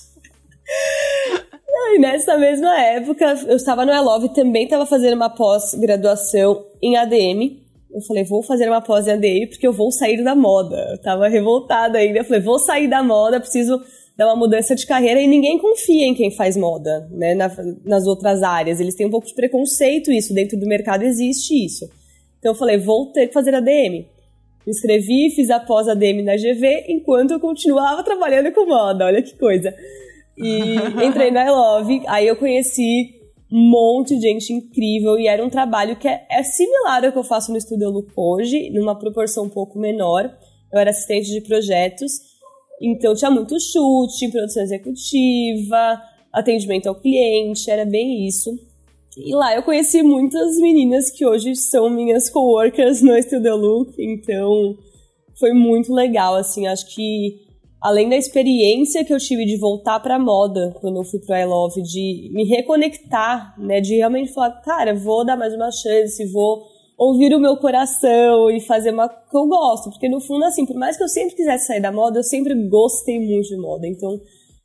[1.94, 7.66] e nessa mesma época, eu estava no Elove também estava fazendo uma pós-graduação em ADM.
[7.92, 10.76] Eu falei, vou fazer uma pós em ADM porque eu vou sair da moda.
[10.92, 12.20] Eu tava revoltada ainda.
[12.20, 13.82] Eu falei, vou sair da moda, preciso
[14.18, 17.48] dar uma mudança de carreira e ninguém confia em quem faz moda, né, na,
[17.84, 18.80] nas outras áreas.
[18.80, 21.88] Eles têm um pouco de preconceito isso, dentro do mercado existe isso.
[22.40, 24.06] Então eu falei, vou ter que fazer ADM.
[24.66, 29.22] Me inscrevi, fiz a pós ADM na GV, enquanto eu continuava trabalhando com moda, olha
[29.22, 29.72] que coisa.
[30.36, 30.74] E
[31.06, 33.14] entrei na I Love, aí eu conheci
[33.52, 37.18] um monte de gente incrível e era um trabalho que é, é similar ao que
[37.18, 40.24] eu faço no Estúdio Look hoje, numa proporção um pouco menor.
[40.72, 42.36] Eu era assistente de projetos
[42.80, 46.00] então tinha muito chute, produção executiva,
[46.32, 48.50] atendimento ao cliente, era bem isso.
[49.16, 54.76] E lá eu conheci muitas meninas que hoje são minhas coworkers no Studio Look, então
[55.38, 57.48] foi muito legal, assim, acho que
[57.80, 61.44] além da experiência que eu tive de voltar para moda quando eu fui pro I
[61.44, 66.62] Love, de me reconectar, né, de realmente falar, cara, vou dar mais uma chance, vou
[66.98, 70.76] ouvir o meu coração e fazer uma que eu gosto, porque no fundo assim, por
[70.76, 73.86] mais que eu sempre quisesse sair da moda, eu sempre gostei muito de moda.
[73.86, 74.20] Então,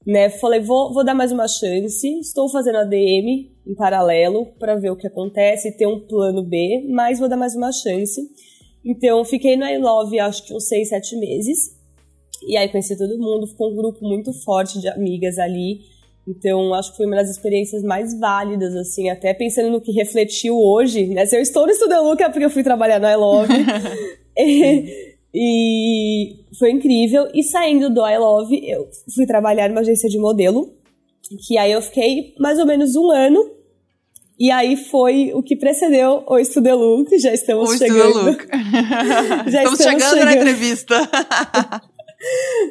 [0.06, 2.08] né, falei, vou, vou dar mais uma chance.
[2.20, 6.44] Estou fazendo a DM em paralelo para ver o que acontece e ter um plano
[6.44, 8.20] B, mas vou dar mais uma chance.
[8.84, 11.58] Então, fiquei no I Love acho que uns seis, sete meses.
[12.46, 15.82] E aí conheci todo mundo, ficou um grupo muito forte de amigas ali.
[16.28, 20.58] Então, acho que foi uma das experiências mais válidas, assim, até pensando no que refletiu
[20.58, 21.26] hoje, né?
[21.26, 23.54] Se eu estou no Estúdio Luca é porque eu fui trabalhar no I Love.
[24.40, 24.86] e,
[25.34, 27.28] e foi incrível.
[27.34, 30.74] E saindo do I Love, eu fui trabalhar numa agência de modelo,
[31.46, 33.52] que aí eu fiquei mais ou menos um ano.
[34.40, 38.32] E aí foi o que precedeu o Look, já estamos o chegando.
[39.48, 41.10] Já estamos, estamos chegando, chegando na entrevista.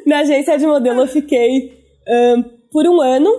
[0.05, 1.71] na agência de modelo eu fiquei
[2.07, 3.29] um, por um ano.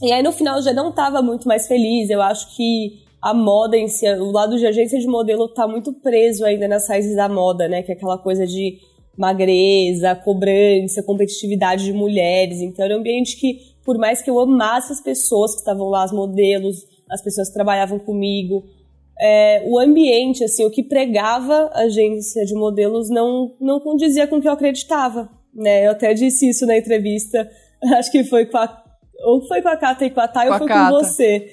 [0.00, 2.08] E aí no final já não estava muito mais feliz.
[2.08, 5.92] Eu acho que a moda em si, o lado de agência de modelo tá muito
[5.92, 7.82] preso ainda nas raízes da moda, né?
[7.82, 8.78] Que é aquela coisa de
[9.18, 12.62] magreza, cobrança, competitividade de mulheres.
[12.62, 16.04] Então era um ambiente que, por mais que eu amasse as pessoas que estavam lá,
[16.04, 18.64] as modelos, as pessoas que trabalhavam comigo,
[19.20, 24.36] é, o ambiente, assim, o que pregava a agência de modelos não, não condizia com
[24.36, 25.28] o que eu acreditava.
[25.54, 25.86] Né?
[25.86, 27.50] Eu até disse isso na entrevista
[27.98, 28.82] acho que foi com a.
[29.24, 30.90] Ou foi com a Cata e com a Thay, ou foi Cata.
[30.90, 31.48] com você.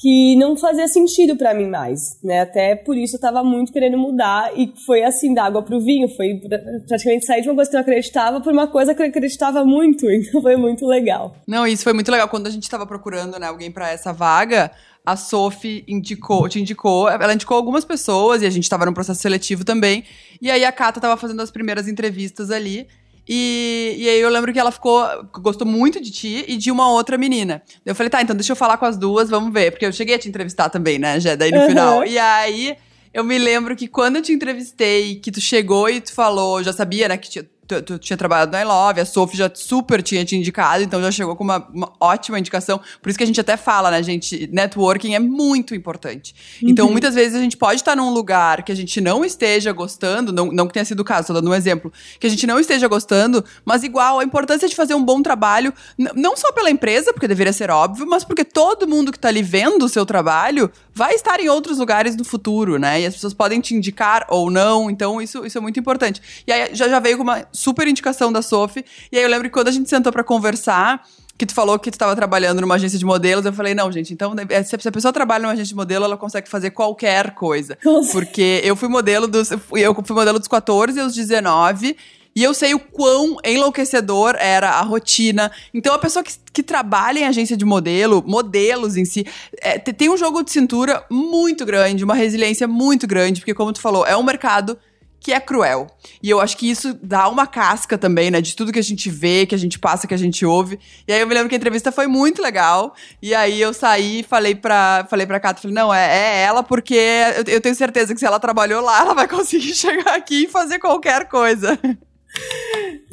[0.00, 2.40] Que não fazia sentido para mim mais, né?
[2.40, 6.08] Até por isso eu tava muito querendo mudar e foi assim, da água pro vinho.
[6.08, 6.40] Foi
[6.88, 9.64] praticamente sair de uma coisa que eu não acreditava por uma coisa que eu acreditava
[9.64, 10.06] muito.
[10.10, 11.36] Então foi muito legal.
[11.46, 12.28] Não, isso foi muito legal.
[12.28, 14.72] Quando a gente tava procurando, né, alguém para essa vaga,
[15.04, 19.20] a Sophie indicou, te indicou, ela indicou algumas pessoas e a gente tava num processo
[19.20, 20.04] seletivo também.
[20.40, 22.86] E aí a Cata tava fazendo as primeiras entrevistas ali.
[23.28, 25.04] E, e aí eu lembro que ela ficou,
[25.34, 27.62] gostou muito de ti e de uma outra menina.
[27.86, 29.70] Eu falei, tá, então deixa eu falar com as duas, vamos ver.
[29.70, 31.68] Porque eu cheguei a te entrevistar também, né, já daí no uhum.
[31.68, 32.04] final.
[32.04, 32.76] E aí
[33.14, 36.72] eu me lembro que quando eu te entrevistei, que tu chegou e tu falou, já
[36.72, 40.02] sabia, né, que tinha, tu, tu, tinha trabalhado na I Love, a Sophie já super
[40.02, 42.80] tinha te indicado, então já chegou com uma, uma, ótima indicação.
[43.00, 44.48] Por isso que a gente até fala, né, gente?
[44.52, 46.34] Networking é muito importante.
[46.56, 46.72] Então, uhum.
[46.82, 50.32] Então, muitas vezes a gente pode estar num lugar que a gente não esteja gostando,
[50.32, 52.58] não, não que tenha sido o caso, tô dando um exemplo, que a gente não
[52.58, 57.12] esteja gostando, mas igual a importância de fazer um bom trabalho, não só pela empresa,
[57.12, 60.70] porque deveria ser óbvio, mas porque todo mundo que está ali vendo o seu trabalho
[60.94, 63.00] vai estar em outros lugares no futuro, né?
[63.00, 66.20] E as pessoas podem te indicar ou não, então isso, isso é muito importante.
[66.46, 68.84] E aí já, já veio com uma super indicação da Sophie.
[69.10, 71.02] E aí eu lembro que quando a gente sentou para conversar,
[71.36, 74.12] que tu falou que tu estava trabalhando numa agência de modelos, eu falei, não, gente,
[74.12, 77.76] então é, se a pessoa trabalha numa agência de modelo, ela consegue fazer qualquer coisa.
[78.12, 79.50] Porque eu fui modelo dos.
[79.50, 81.96] Eu fui modelo dos 14 aos 19.
[82.34, 85.52] E eu sei o quão enlouquecedor era a rotina.
[85.72, 89.26] Então, a pessoa que, que trabalha em agência de modelo, modelos em si,
[89.60, 93.80] é, tem um jogo de cintura muito grande, uma resiliência muito grande, porque, como tu
[93.80, 94.78] falou, é um mercado
[95.22, 95.86] que é cruel.
[96.20, 98.40] E eu acho que isso dá uma casca também, né?
[98.40, 100.80] De tudo que a gente vê, que a gente passa, que a gente ouve.
[101.06, 102.94] E aí eu me lembro que a entrevista foi muito legal.
[103.22, 106.62] E aí eu saí e falei pra, falei pra Cata, falei, não, é, é ela,
[106.64, 110.44] porque eu, eu, tenho certeza que se ela trabalhou lá, ela vai conseguir chegar aqui
[110.44, 111.78] e fazer qualquer coisa.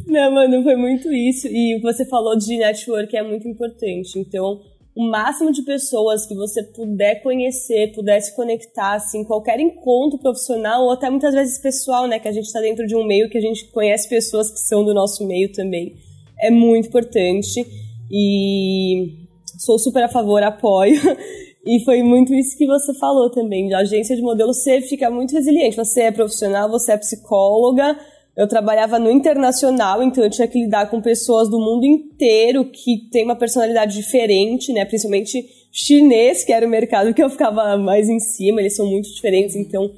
[0.07, 1.47] Não, mano, foi muito isso.
[1.47, 4.17] E você falou de network é muito importante.
[4.17, 4.59] Então,
[4.95, 10.83] o máximo de pessoas que você puder conhecer, puder se conectar, assim, qualquer encontro profissional
[10.83, 13.37] ou até muitas vezes pessoal, né, que a gente está dentro de um meio que
[13.37, 15.95] a gente conhece pessoas que são do nosso meio também,
[16.37, 17.65] é muito importante
[18.11, 19.13] e
[19.57, 20.99] sou super a favor, apoio.
[21.65, 25.33] E foi muito isso que você falou também, a agência de modelo, você fica muito
[25.33, 27.99] resiliente, você é profissional, você é psicóloga,
[28.35, 33.09] eu trabalhava no internacional, então eu tinha que lidar com pessoas do mundo inteiro que
[33.11, 34.85] tem uma personalidade diferente, né?
[34.85, 39.13] Principalmente chinês, que era o mercado que eu ficava mais em cima, eles são muito
[39.13, 39.91] diferentes, então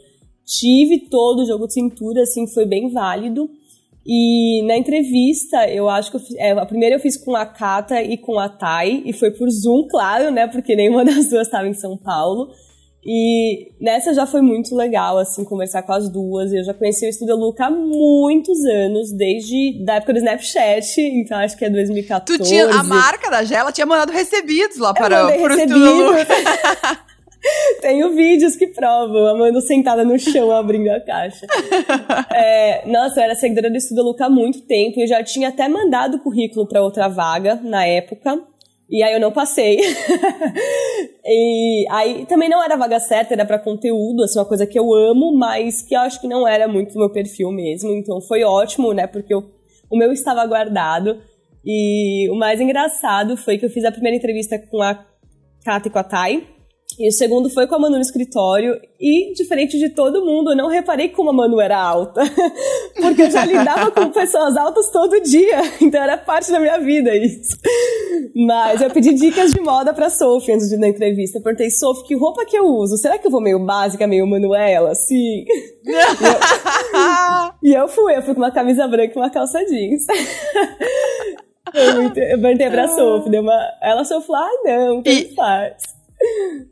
[0.45, 3.49] tive todo o jogo de cintura, assim, foi bem válido.
[4.05, 8.01] E na entrevista, eu acho que eu é, a primeira eu fiz com a Kata
[8.01, 10.47] e com a Thay, e foi por Zoom, claro, né?
[10.47, 12.49] Porque nenhuma das duas estava em São Paulo.
[13.03, 16.53] E nessa já foi muito legal, assim, conversar com as duas.
[16.53, 21.37] Eu já conheci o Estúdio Luca há muitos anos, desde da época do Snapchat, então
[21.39, 22.25] acho que é 2014.
[22.25, 26.27] Tu tinha, a marca da Gela tinha mandado recebidos lá para, o Estúdio Luca.
[27.81, 31.47] Tenho vídeos que provam, a Manu sentada no chão abrindo a caixa.
[32.31, 35.49] É, nossa, eu era seguidora do Estudo Luca há muito tempo e eu já tinha
[35.49, 38.39] até mandado currículo para outra vaga na época.
[38.91, 39.79] E aí eu não passei.
[41.25, 44.93] e aí também não era vaga certa, era para conteúdo, assim, uma coisa que eu
[44.93, 47.89] amo, mas que eu acho que não era muito do meu perfil mesmo.
[47.91, 49.07] Então foi ótimo, né?
[49.07, 49.49] Porque eu,
[49.89, 51.21] o meu estava guardado.
[51.63, 55.05] E o mais engraçado foi que eu fiz a primeira entrevista com a
[55.63, 56.47] Kata e com a Thay.
[57.01, 58.79] E o segundo foi com a Manu no escritório.
[58.99, 62.21] E, diferente de todo mundo, eu não reparei como a Manu era alta.
[62.93, 65.61] Porque eu já lidava com pessoas altas todo dia.
[65.81, 67.57] Então era parte da minha vida isso.
[68.35, 71.39] Mas eu pedi dicas de moda pra Sophie antes de na entrevista.
[71.39, 72.97] Eu perguntei, Sophie, que roupa que eu uso?
[72.97, 74.93] Será que eu vou meio básica, meio Manuela?
[74.93, 75.43] Sim.
[75.83, 75.91] e,
[77.63, 78.15] eu, e eu fui.
[78.15, 80.05] Eu fui com uma camisa branca e uma calça jeans.
[81.73, 83.31] eu, perguntei pra Sophie.
[83.31, 83.59] Deu uma...
[83.81, 85.33] Ela só falou, ah, não, o que e...
[85.33, 86.00] faz?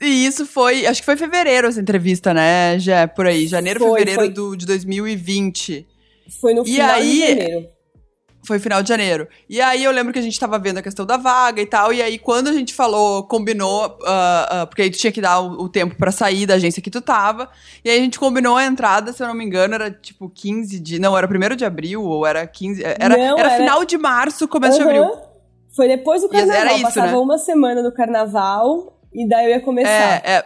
[0.02, 2.80] E isso foi, acho que foi fevereiro essa entrevista, né?
[2.80, 4.30] Já por aí, janeiro, foi, fevereiro foi.
[4.30, 5.86] Do, de 2020.
[6.39, 7.67] Foi no final aí, de janeiro.
[8.45, 9.28] Foi final de janeiro.
[9.50, 11.91] E aí eu lembro que a gente tava vendo a questão da vaga e tal.
[11.91, 15.41] E aí, quando a gente falou, combinou, uh, uh, porque aí tu tinha que dar
[15.41, 17.50] o, o tempo para sair da agência que tu tava.
[17.84, 20.80] E aí a gente combinou a entrada, se eu não me engano, era tipo 15
[20.80, 21.00] de.
[21.00, 22.82] Não, era primeiro de abril, ou era 15.
[22.84, 24.84] Era, não, era, era, final de março, começo uhum.
[24.84, 25.22] de abril.
[25.76, 26.62] Foi depois do carnaval.
[26.62, 27.17] Era isso, passava né?
[27.17, 28.98] uma semana do carnaval.
[29.13, 29.89] E daí eu ia começar.
[29.89, 30.45] É, é.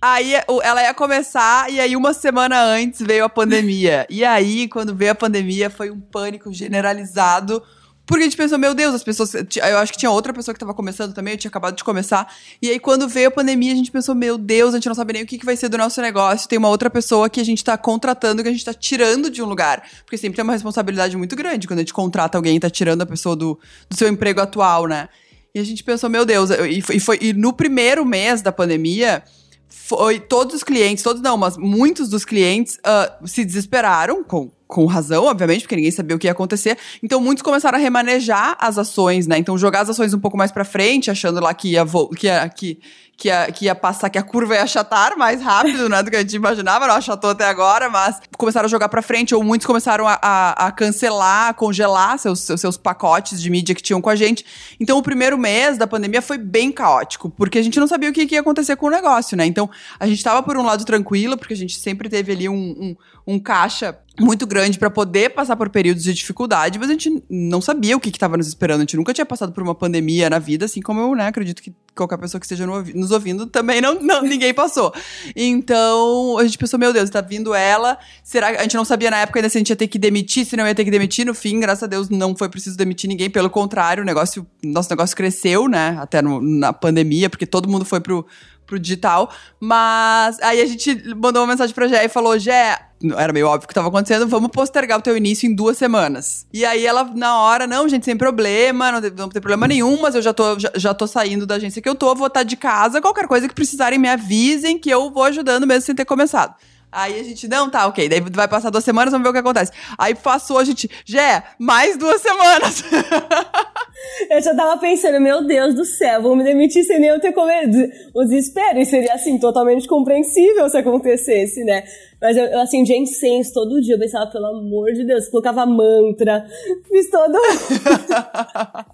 [0.00, 0.32] Aí
[0.64, 4.04] ela ia começar, e aí uma semana antes veio a pandemia.
[4.10, 7.62] e aí, quando veio a pandemia, foi um pânico generalizado.
[8.04, 9.32] Porque a gente pensou, meu Deus, as pessoas.
[9.34, 12.26] Eu acho que tinha outra pessoa que estava começando também, eu tinha acabado de começar.
[12.60, 15.12] E aí, quando veio a pandemia, a gente pensou, meu Deus, a gente não sabe
[15.12, 16.48] nem o que, que vai ser do nosso negócio.
[16.48, 19.40] Tem uma outra pessoa que a gente está contratando, que a gente está tirando de
[19.40, 19.88] um lugar.
[20.04, 23.02] Porque sempre tem uma responsabilidade muito grande quando a gente contrata alguém e tá tirando
[23.02, 25.08] a pessoa do, do seu emprego atual, né?
[25.54, 28.50] E a gente pensou, meu Deus, e foi, e, foi, e no primeiro mês da
[28.50, 29.22] pandemia,
[29.68, 34.86] foi todos os clientes, todos não, mas muitos dos clientes uh, se desesperaram, com, com
[34.86, 36.78] razão, obviamente, porque ninguém sabia o que ia acontecer.
[37.02, 39.36] Então, muitos começaram a remanejar as ações, né?
[39.36, 41.84] Então, jogar as ações um pouco mais para frente, achando lá que ia,
[42.16, 42.80] que ia, que,
[43.14, 46.16] que ia, que ia passar, que a curva ia achatar mais rápido, né, do que
[46.16, 49.66] a gente imaginava, não achatou até agora, mas começaram a jogar para frente, ou muitos
[49.66, 54.08] começaram a, a, a cancelar, congelar seus, seus, seus, pacotes de mídia que tinham com
[54.08, 54.42] a gente.
[54.80, 58.12] Então, o primeiro mês da pandemia foi bem caótico, porque a gente não sabia o
[58.12, 59.44] que, que ia acontecer com o negócio, né?
[59.44, 59.68] Então,
[60.00, 62.96] a gente tava por um lado tranquilo, porque a gente sempre teve ali um, um,
[63.34, 67.62] um caixa muito grande para poder passar por períodos de dificuldade, mas a gente não
[67.62, 68.78] sabia o que estava nos esperando.
[68.78, 71.62] A gente nunca tinha passado por uma pandemia na vida, assim como eu né, acredito
[71.62, 74.92] que qualquer pessoa que esteja nos ouvindo também não, não ninguém passou.
[75.34, 77.98] Então a gente pensou, meu Deus, está vindo ela.
[78.22, 80.44] Será a gente não sabia na época ainda se a gente ia ter que demitir,
[80.44, 81.24] se não ia ter que demitir.
[81.24, 83.30] No fim, graças a Deus, não foi preciso demitir ninguém.
[83.30, 85.96] Pelo contrário, o negócio, nosso negócio cresceu, né?
[85.98, 88.26] Até no, na pandemia, porque todo mundo foi pro
[88.72, 89.30] pro digital.
[89.60, 92.78] Mas aí a gente mandou uma mensagem pra Jé e falou: Jé,
[93.16, 96.46] era meio óbvio que estava acontecendo, vamos postergar o teu início em duas semanas.
[96.52, 100.14] E aí ela, na hora, não, gente, sem problema, não, não tem problema nenhum, mas
[100.14, 102.44] eu já tô, já, já tô saindo da agência que eu tô, vou estar tá
[102.44, 106.04] de casa, qualquer coisa que precisarem me avisem que eu vou ajudando mesmo sem ter
[106.04, 106.54] começado.
[106.92, 108.06] Aí a gente, não, tá, ok.
[108.06, 109.72] Daí vai passar duas semanas, vamos ver o que acontece.
[109.96, 112.84] Aí passou, a gente, Jé, mais duas semanas.
[114.28, 117.32] eu já tava pensando, meu Deus do céu, vou me demitir sem nem eu ter
[117.32, 117.90] comido.
[118.14, 121.82] O desespero, e seria, assim, totalmente compreensível se acontecesse, né?
[122.20, 126.46] Mas eu, eu acendia incenso todo dia, eu pensava, pelo amor de Deus, colocava mantra,
[126.88, 127.38] fiz todo.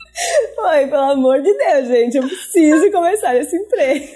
[0.67, 4.07] Ai, pelo amor de Deus, gente, eu preciso começar esse emprego.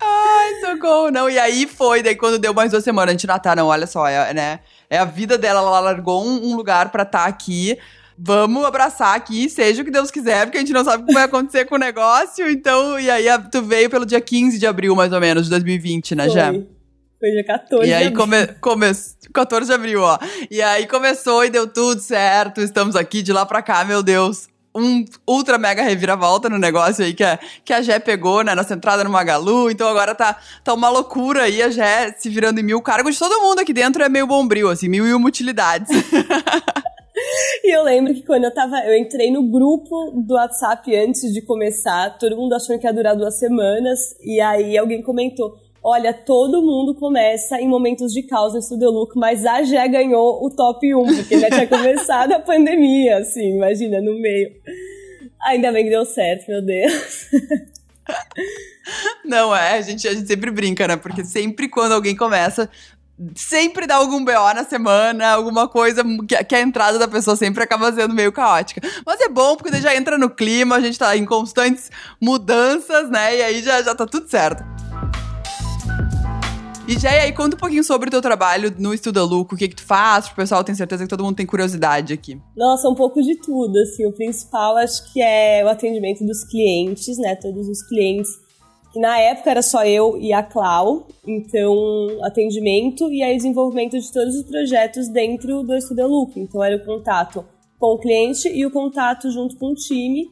[0.00, 1.28] Ai, socorro, não.
[1.28, 3.86] E aí foi, daí quando deu mais duas semanas, a gente, ah, tá, não, olha
[3.86, 4.60] só, é, né?
[4.88, 7.78] É a vida dela, ela largou um, um lugar pra estar tá aqui.
[8.16, 11.12] Vamos abraçar aqui, seja o que Deus quiser, porque a gente não sabe o que
[11.12, 12.50] vai acontecer com o negócio.
[12.50, 16.14] Então, e aí tu veio pelo dia 15 de abril, mais ou menos, de 2020,
[16.14, 16.52] né, Já?
[16.52, 18.86] Foi dia 14 e aí come, come,
[19.32, 20.18] 14 de abril, ó.
[20.48, 22.60] E aí começou e deu tudo certo.
[22.60, 27.14] Estamos aqui de lá pra cá, meu Deus um ultra mega reviravolta no negócio aí
[27.14, 28.54] que a, que a Gé pegou, né?
[28.54, 29.70] Nossa entrada no Magalu.
[29.70, 33.18] Então agora tá, tá uma loucura aí, a Gé se virando em mil cargos.
[33.18, 35.88] Todo mundo aqui dentro é meio bombril, assim, mil e uma utilidades.
[37.64, 38.78] E eu lembro que quando eu tava.
[38.84, 43.16] Eu entrei no grupo do WhatsApp antes de começar, todo mundo achou que ia durar
[43.16, 43.98] duas semanas.
[44.22, 49.16] E aí alguém comentou: Olha, todo mundo começa em momentos de caos no Studio Look,
[49.16, 54.00] mas a Jé ganhou o top 1, porque já tinha começado a pandemia, assim, imagina,
[54.00, 54.52] no meio.
[55.46, 57.28] Ainda bem que deu certo, meu Deus.
[59.24, 60.96] Não, é, a gente, a gente sempre brinca, né?
[60.96, 62.68] Porque sempre quando alguém começa,
[63.34, 67.62] sempre dá algum BO na semana, alguma coisa que, que, a entrada da pessoa sempre
[67.62, 68.80] acaba sendo meio caótica.
[69.04, 73.36] Mas é bom, porque já entra no clima, a gente tá em constantes mudanças, né?
[73.36, 74.64] E aí já, já tá tudo certo.
[76.88, 79.68] E já aí, conta um pouquinho sobre o teu trabalho no Estuda Luco, o que
[79.68, 82.40] que tu faz, pro pessoal, tenho certeza que todo mundo tem curiosidade aqui.
[82.56, 87.18] Nossa, um pouco de tudo, assim, o principal acho que é o atendimento dos clientes,
[87.18, 88.30] né, todos os clientes,
[88.90, 91.76] que na época era só eu e a Clau, então
[92.22, 96.84] atendimento e aí desenvolvimento de todos os projetos dentro do Estuda Luco, então era o
[96.86, 97.44] contato
[97.78, 100.26] com o cliente e o contato junto com o time,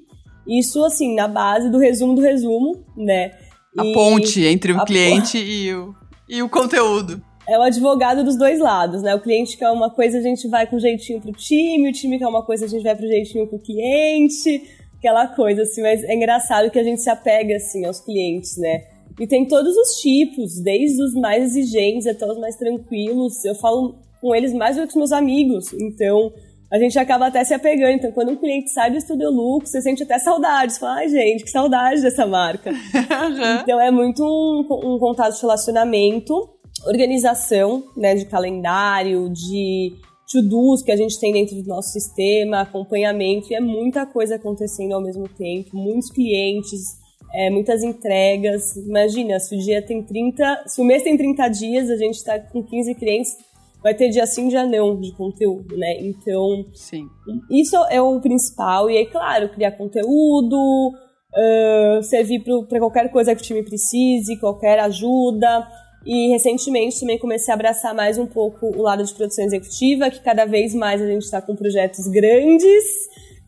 [0.48, 3.32] isso assim, na base do resumo do resumo, né.
[3.78, 5.94] A e ponte entre o cliente e o
[6.28, 7.22] e o conteúdo.
[7.48, 9.14] É o advogado dos dois lados, né?
[9.14, 12.26] O cliente quer uma coisa, a gente vai com jeitinho pro time, o time quer
[12.26, 14.62] uma coisa, a gente vai pro jeitinho pro cliente,
[14.98, 18.84] aquela coisa, assim, mas é engraçado que a gente se apega, assim, aos clientes, né?
[19.20, 23.44] E tem todos os tipos, desde os mais exigentes até os mais tranquilos.
[23.44, 26.32] Eu falo com eles mais do que com meus amigos, então
[26.70, 27.92] a gente acaba até se apegando.
[27.92, 30.72] Então, quando um cliente sai do Studio Look, você sente até saudade.
[30.72, 32.70] Você fala, ai, gente, que saudade dessa marca.
[32.72, 33.60] uhum.
[33.62, 36.34] Então, é muito um, um contato de relacionamento,
[36.86, 39.92] organização, né, de calendário, de
[40.30, 44.92] to-dos que a gente tem dentro do nosso sistema, acompanhamento, e é muita coisa acontecendo
[44.92, 46.80] ao mesmo tempo, muitos clientes,
[47.32, 48.76] é, muitas entregas.
[48.76, 52.38] Imagina, se o dia tem 30, se o mês tem 30 dias, a gente está
[52.40, 53.36] com 15 clientes,
[53.86, 56.00] vai ter dia sim, dia não de conteúdo, né?
[56.00, 57.06] Então, sim.
[57.48, 58.90] isso é o principal.
[58.90, 64.80] E aí, claro, criar conteúdo, uh, servir para qualquer coisa que o time precise, qualquer
[64.80, 65.68] ajuda.
[66.04, 70.20] E recentemente também comecei a abraçar mais um pouco o lado de produção executiva, que
[70.20, 72.84] cada vez mais a gente está com projetos grandes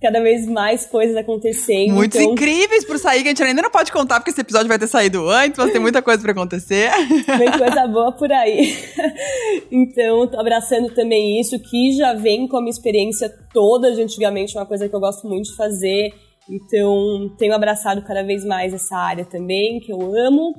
[0.01, 1.95] cada vez mais coisas acontecendo.
[1.95, 2.33] Muitos então...
[2.33, 4.87] incríveis por sair, que a gente ainda não pode contar, porque esse episódio vai ter
[4.87, 6.91] saído antes, mas tem muita coisa para acontecer.
[7.39, 8.75] Tem coisa boa por aí.
[9.71, 14.57] Então, tô abraçando também isso, que já vem com a minha experiência toda de antigamente,
[14.57, 16.15] uma coisa que eu gosto muito de fazer.
[16.49, 20.55] Então, tenho abraçado cada vez mais essa área também, que eu amo.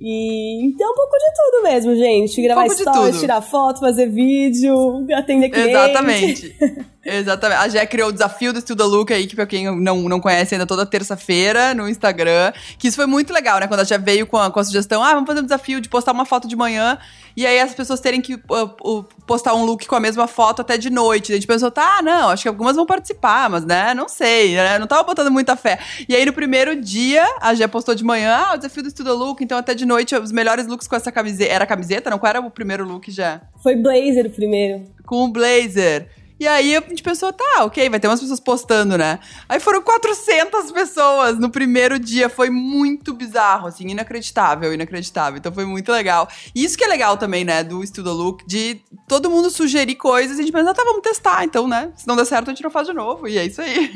[0.00, 2.42] E então um pouco de tudo mesmo, gente.
[2.42, 5.70] Gravar um stories, tirar foto, fazer vídeo, atender cliente.
[5.70, 6.56] Exatamente.
[7.04, 7.60] Exatamente.
[7.60, 10.54] A Jé criou o desafio do Estuda Look aí, que pra quem não, não conhece
[10.54, 12.52] ainda, toda terça-feira no Instagram.
[12.78, 13.66] Que isso foi muito legal, né?
[13.66, 15.88] Quando a Jé veio com a, com a sugestão, ah, vamos fazer um desafio de
[15.88, 16.98] postar uma foto de manhã
[17.36, 18.40] e aí as pessoas terem que uh,
[18.84, 21.32] uh, postar um look com a mesma foto até de noite.
[21.32, 24.78] A gente pensou, tá, não, acho que algumas vão participar, mas né, não sei, né?
[24.78, 25.78] Não tava botando muita fé.
[26.08, 29.12] E aí no primeiro dia, a Jé postou de manhã, ah, o desafio do Estuda
[29.12, 31.52] Look, então até de noite os melhores looks com essa camiseta.
[31.52, 32.18] Era camiseta, não?
[32.18, 33.40] Qual era o primeiro look já?
[33.62, 34.84] Foi blazer o primeiro.
[35.04, 36.08] Com o blazer.
[36.38, 39.20] E aí a gente pensou, tá, ok, vai ter umas pessoas postando, né?
[39.48, 42.28] Aí foram 400 pessoas no primeiro dia.
[42.28, 45.38] Foi muito bizarro, assim, inacreditável, inacreditável.
[45.38, 46.28] Então foi muito legal.
[46.54, 50.36] E isso que é legal também, né, do Estudo Look, de todo mundo sugerir coisas
[50.36, 51.92] e a gente pensa, ah, tá, vamos testar, então, né?
[51.94, 53.28] Se não der certo, a gente não faz de novo.
[53.28, 53.92] E é isso aí.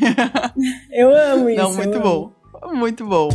[0.93, 1.63] Eu amo isso.
[1.63, 2.33] Não, muito bom.
[2.63, 2.75] Amo.
[2.75, 3.29] Muito bom.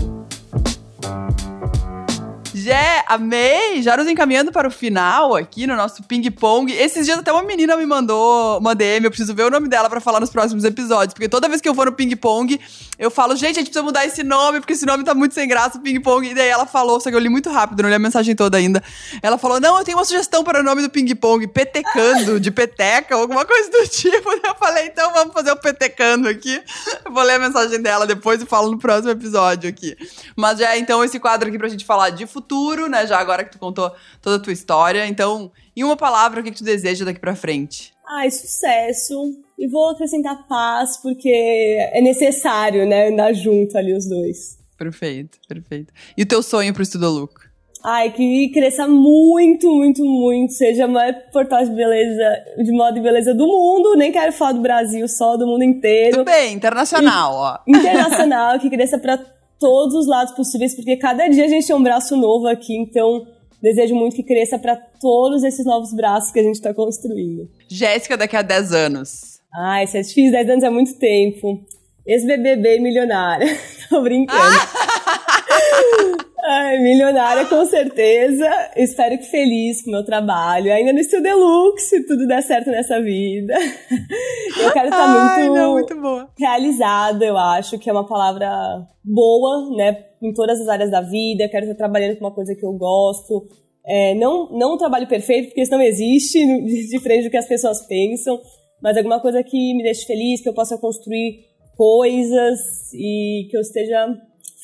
[2.56, 3.82] Jé, amei!
[3.82, 6.72] Já nos encaminhando para o final aqui no nosso ping-pong.
[6.72, 9.90] Esses dias até uma menina me mandou uma DM, eu preciso ver o nome dela
[9.90, 11.16] para falar nos próximos episódios.
[11.16, 12.62] Porque toda vez que eu vou no ping-pong,
[13.00, 15.48] eu falo, gente, a gente precisa mudar esse nome, porque esse nome tá muito sem
[15.48, 16.30] graça, ping-pong.
[16.30, 18.56] E daí ela falou, só que eu li muito rápido, não li a mensagem toda
[18.56, 18.84] ainda.
[19.24, 23.16] Ela falou, não, eu tenho uma sugestão para o nome do ping-pong, petecando, de peteca,
[23.16, 24.32] alguma coisa do tipo.
[24.44, 26.62] Eu falei, então vamos fazer o petecando aqui.
[27.04, 29.96] Eu vou ler a mensagem dela depois e falo no próximo episódio aqui.
[30.36, 33.08] Mas já, então, esse quadro aqui pra gente falar de futuro futuro, né?
[33.08, 35.08] Já agora que tu contou toda a tua história.
[35.08, 37.94] Então, em uma palavra, o que, que tu deseja daqui pra frente?
[38.08, 39.16] Ai, sucesso.
[39.58, 43.10] E vou acrescentar paz, porque é necessário, né?
[43.10, 44.58] Andar junto ali os dois.
[44.78, 45.94] Perfeito, perfeito.
[46.18, 47.54] E o teu sonho pro Estudo Look?
[47.86, 50.54] Ai, que cresça muito, muito, muito.
[50.54, 53.96] Seja o maior portal de beleza, de moda e beleza do mundo.
[53.98, 56.18] Nem quero falar do Brasil, só do mundo inteiro.
[56.18, 57.60] Tudo bem, internacional, ó.
[57.68, 59.20] Internacional, que cresça pra
[59.64, 63.26] todos os lados possíveis, porque cada dia a gente tem um braço novo aqui, então
[63.62, 67.50] desejo muito que cresça para todos esses novos braços que a gente está construindo.
[67.70, 69.40] Jéssica, daqui a 10 anos.
[69.56, 71.64] Ai, isso é difícil, 10 anos é muito tempo.
[72.06, 73.48] Ex-BBB milionária.
[73.90, 74.42] Tô brincando.
[76.46, 78.46] Ai, milionária com certeza.
[78.76, 80.74] Espero que feliz com o meu trabalho.
[80.74, 83.54] Ainda no Estúdio Deluxe, se tudo der certo nessa vida.
[84.62, 86.30] Eu quero estar tá muito, não, muito boa.
[86.38, 90.06] realizada, eu acho, que é uma palavra boa, né?
[90.22, 91.46] Em todas as áreas da vida.
[91.46, 93.48] Eu quero estar trabalhando com uma coisa que eu gosto.
[93.86, 96.40] É, não, não um trabalho perfeito, porque isso não existe
[96.88, 98.40] de frente do que as pessoas pensam,
[98.82, 101.40] mas alguma coisa que me deixe feliz, que eu possa construir
[101.76, 102.60] coisas
[102.94, 104.08] e que eu esteja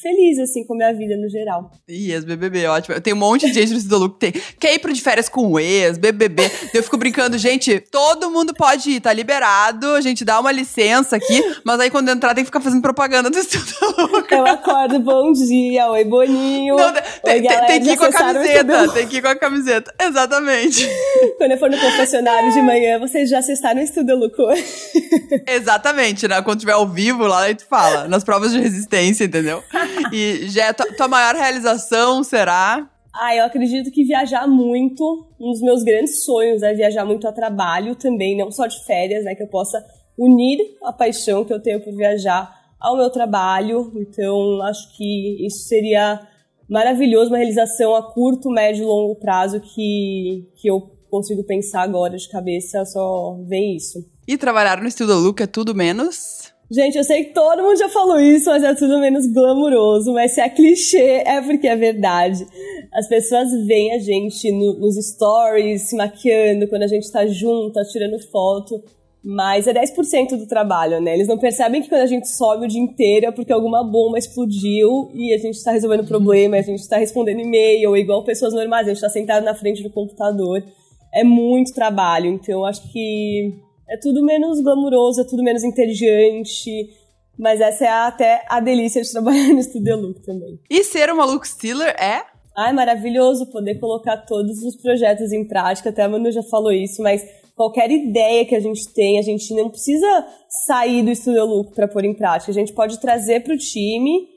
[0.01, 1.71] feliz, assim, com a minha vida no geral.
[1.87, 2.95] Ih, as BBB, ótimo.
[2.95, 4.41] Eu tenho um monte de gente no Cidolu que tem.
[4.59, 6.49] Quer ir pro de férias com o ex, BBB.
[6.73, 11.15] Eu fico brincando, gente, todo mundo pode ir, tá liberado, a gente dá uma licença
[11.15, 14.25] aqui, mas aí quando entrar tem que ficar fazendo propaganda do Cidolu.
[14.29, 16.75] Eu acordo, bom dia, oi Boninho.
[16.75, 19.35] Não, tem, oi, galera, tem que ir com a camiseta, tem que ir com a
[19.35, 19.93] camiseta.
[19.99, 20.89] Exatamente.
[21.37, 24.43] Quando eu for no confessionário de manhã, vocês já acessaram o Estudo Luco.
[25.47, 26.41] Exatamente, né?
[26.41, 29.63] Quando tiver ao vivo lá, aí tu fala, nas provas de resistência, entendeu?
[30.13, 32.89] E já tua, tua maior realização será?
[33.13, 37.31] Ah, eu acredito que viajar muito, um dos meus grandes sonhos é viajar muito a
[37.31, 39.35] trabalho também, não só de férias, né?
[39.35, 39.83] Que eu possa
[40.17, 43.91] unir a paixão que eu tenho por viajar ao meu trabalho.
[43.95, 46.19] Então, acho que isso seria
[46.69, 52.15] maravilhoso, uma realização a curto, médio e longo prazo que, que eu consigo pensar agora
[52.15, 54.05] de cabeça, só vem isso.
[54.27, 56.53] E trabalhar no Estúdio Luca é tudo menos?
[56.71, 60.13] Gente, eu sei que todo mundo já falou isso, mas é tudo menos glamuroso.
[60.13, 62.45] Mas se é clichê, é porque é verdade.
[62.93, 67.81] As pessoas veem a gente no, nos stories, se maquiando, quando a gente tá junto,
[67.91, 68.83] tirando foto.
[69.23, 71.15] Mas é 10% do trabalho, né?
[71.15, 74.17] Eles não percebem que quando a gente sobe o dia inteiro é porque alguma bomba
[74.17, 78.87] explodiu e a gente tá resolvendo problema, a gente tá respondendo e-mail, igual pessoas normais,
[78.87, 80.63] a gente tá sentado na frente do computador.
[81.13, 83.59] É muito trabalho, então eu acho que
[83.89, 86.89] é tudo menos glamuroso, é tudo menos inteligente.
[87.37, 90.59] Mas essa é até a delícia de trabalhar no Studio Look também.
[90.69, 92.21] E ser uma look stealer é?
[92.55, 95.89] Ah, é maravilhoso poder colocar todos os projetos em prática.
[95.89, 97.25] Até a Manu já falou isso, mas
[97.55, 100.27] qualquer ideia que a gente tem, a gente não precisa
[100.65, 102.51] sair do Studio Look para pôr em prática.
[102.51, 104.27] A gente pode trazer para o time,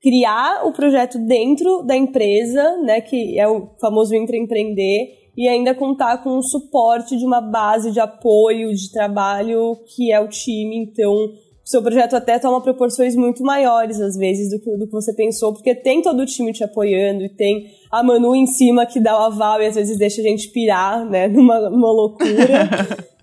[0.00, 6.22] criar o projeto dentro da empresa, né, que é o famoso intraempreender, e ainda contar
[6.22, 10.76] com o suporte de uma base de apoio, de trabalho, que é o time.
[10.76, 14.92] Então, o seu projeto até toma proporções muito maiores, às vezes, do que, do que
[14.92, 18.86] você pensou, porque tem todo o time te apoiando e tem a Manu em cima
[18.86, 22.68] que dá o aval e às vezes deixa a gente pirar, né, numa, numa loucura.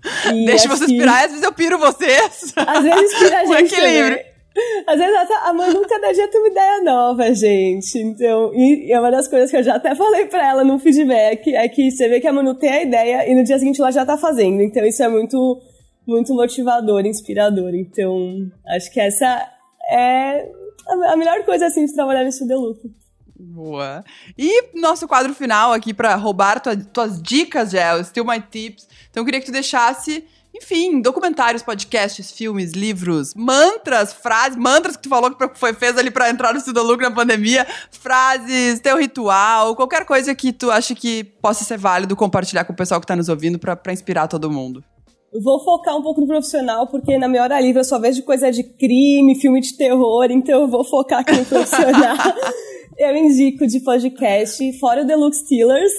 [0.44, 0.98] Deixa vocês que...
[0.98, 2.52] pirar e às vezes eu piro vocês.
[2.56, 3.70] Às vezes pira a gente.
[3.70, 4.31] Também.
[4.86, 7.98] Às vezes a Manu cada dia tem uma ideia nova, gente.
[7.98, 11.54] Então, e, é uma das coisas que eu já até falei pra ela no feedback,
[11.54, 13.90] é que você vê que a Manu tem a ideia e no dia seguinte ela
[13.90, 14.60] já tá fazendo.
[14.60, 15.60] Então isso é muito,
[16.06, 17.74] muito motivador, inspirador.
[17.74, 19.50] Então, acho que essa
[19.90, 20.48] é
[20.88, 22.90] a melhor coisa, assim, de trabalhar nesse Deluxe.
[23.38, 24.04] Boa.
[24.38, 28.86] E nosso quadro final aqui para roubar tua, tuas dicas, Gel, Still My Tips.
[29.10, 30.24] Então eu queria que tu deixasse
[30.62, 36.10] enfim, documentários, podcasts, filmes, livros, mantras, frases, mantras que tu falou que foi, fez ali
[36.10, 40.94] para entrar no Estudo Lucro na pandemia, frases, teu ritual, qualquer coisa que tu acha
[40.94, 44.50] que possa ser válido compartilhar com o pessoal que tá nos ouvindo para inspirar todo
[44.50, 44.84] mundo.
[45.42, 48.52] vou focar um pouco no profissional, porque na minha hora livre eu só vejo coisa
[48.52, 52.16] de crime, filme de terror, então eu vou focar aqui no profissional.
[52.96, 55.92] eu indico de podcast, fora o Deluxe Steelers,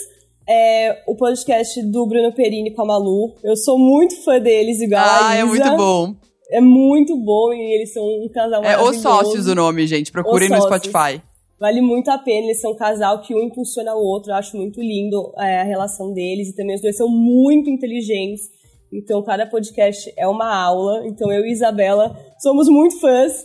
[0.47, 3.35] é o podcast do Bruno Perini com a Malu.
[3.43, 5.41] Eu sou muito fã deles, igual ah, a Isa.
[5.41, 6.15] é muito bom.
[6.51, 8.63] É muito bom e eles são um casal.
[8.63, 10.11] É Os Sócios o nome, gente.
[10.11, 11.21] Procurem no Spotify.
[11.59, 14.31] Vale muito a pena, eles são um casal que um impulsiona o outro.
[14.31, 18.49] Eu acho muito lindo é, a relação deles e também os dois são muito inteligentes.
[18.91, 21.07] Então, cada podcast é uma aula.
[21.07, 23.43] Então, eu e Isabela somos muito fãs.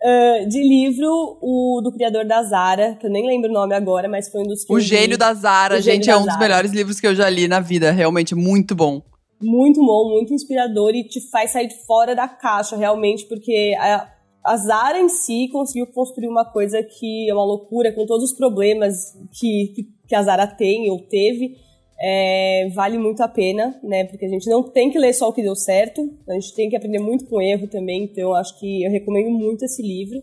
[0.00, 4.08] Uh, de livro, o do criador da Zara, que eu nem lembro o nome agora,
[4.08, 6.30] mas foi um dos que O Gênio da Zara, gente, é um Zara.
[6.30, 9.02] dos melhores livros que eu já li na vida, realmente muito bom.
[9.40, 14.08] Muito bom, muito inspirador e te faz sair fora da caixa, realmente, porque a,
[14.44, 18.36] a Zara em si conseguiu construir uma coisa que é uma loucura, com todos os
[18.36, 21.56] problemas que, que, que a Zara tem ou teve,
[22.00, 24.04] é, vale muito a pena, né?
[24.04, 26.68] Porque a gente não tem que ler só o que deu certo, a gente tem
[26.68, 30.22] que aprender muito com erro também, então acho que eu recomendo muito esse livro.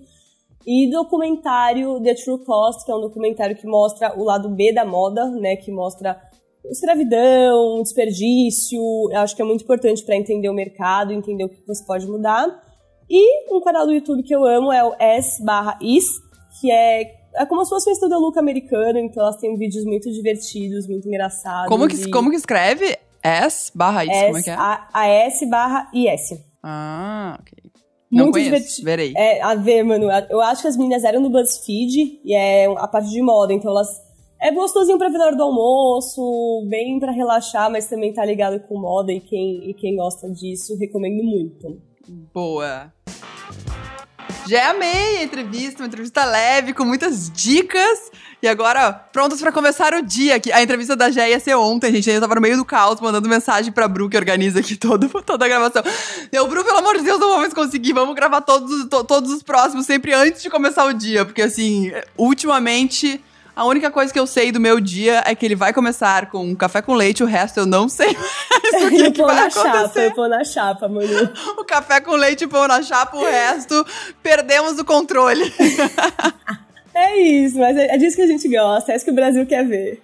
[0.65, 4.84] E documentário The True Cost, que é um documentário que mostra o lado B da
[4.84, 5.55] moda, né?
[5.55, 6.19] Que mostra
[6.71, 11.61] escravidão, desperdício, eu acho que é muito importante para entender o mercado, entender o que
[11.67, 12.47] você pode mudar.
[13.07, 16.05] E um canal do YouTube que eu amo é o S/Is,
[16.59, 20.11] que é é como se fosse um estudo look americano, então elas têm vídeos muito
[20.11, 21.67] divertidos, muito engraçados.
[21.67, 22.11] Como que, e...
[22.11, 22.97] como que escreve?
[23.23, 24.53] S barra isso, como é que é?
[24.53, 26.39] A, a S barra IS.
[26.61, 27.71] Ah, ok.
[28.11, 28.86] Não muito divertido.
[28.86, 29.13] Verei.
[29.17, 30.07] É, a ver, mano.
[30.29, 33.71] Eu acho que as meninas eram do BuzzFeed e é a parte de moda, então
[33.71, 34.03] elas.
[34.41, 39.11] É gostosinho pra vida do almoço, bem para relaxar, mas também tá ligado com moda
[39.11, 41.81] e quem, e quem gosta disso, recomendo muito.
[42.33, 42.93] Boa.
[44.47, 48.11] Já amei a entrevista, uma entrevista leve, com muitas dicas.
[48.41, 50.39] E agora, prontos para começar o dia.
[50.53, 53.27] A entrevista da Gé ia ser ontem, gente ainda tava no meio do caos, mandando
[53.27, 55.83] mensagem pra Bru, que organiza aqui todo, toda a gravação.
[56.31, 57.93] Eu, Bru, pelo amor de Deus, não vamos conseguir.
[57.93, 61.25] Vamos gravar todos, to, todos os próximos sempre antes de começar o dia.
[61.25, 63.19] Porque, assim, ultimamente
[63.56, 66.43] a única coisa que eu sei do meu dia é que ele vai começar com
[66.43, 68.08] um café com leite, o resto eu não sei
[68.74, 69.72] mais o que, que vai na acontecer.
[69.72, 71.30] chapa, eu pôr na chapa, mano.
[71.58, 73.86] o café com leite pão na chapa, o resto
[74.22, 75.53] perdemos o controle.
[76.93, 79.45] é isso, mas é, é disso que a gente gosta, é isso que o Brasil
[79.45, 80.01] quer ver.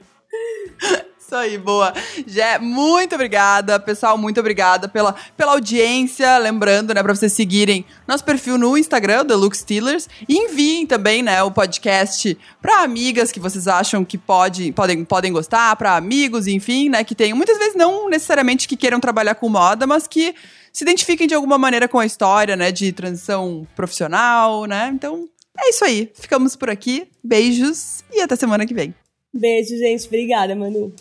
[1.31, 1.93] Isso aí, boa.
[2.27, 3.79] Jé, muito obrigada.
[3.79, 6.37] Pessoal, muito obrigada pela, pela audiência.
[6.37, 10.09] Lembrando, né, pra vocês seguirem nosso perfil no Instagram, Look Steelers.
[10.27, 15.31] E enviem também, né, o podcast pra amigas que vocês acham que pode, podem, podem
[15.31, 19.47] gostar, pra amigos, enfim, né, que tem muitas vezes não necessariamente que queiram trabalhar com
[19.47, 20.35] moda, mas que
[20.73, 24.91] se identifiquem de alguma maneira com a história, né, de transição profissional, né?
[24.93, 26.11] Então, é isso aí.
[26.13, 27.07] Ficamos por aqui.
[27.23, 28.93] Beijos e até semana que vem.
[29.33, 30.07] Beijo, gente.
[30.07, 30.93] Obrigada, Manu.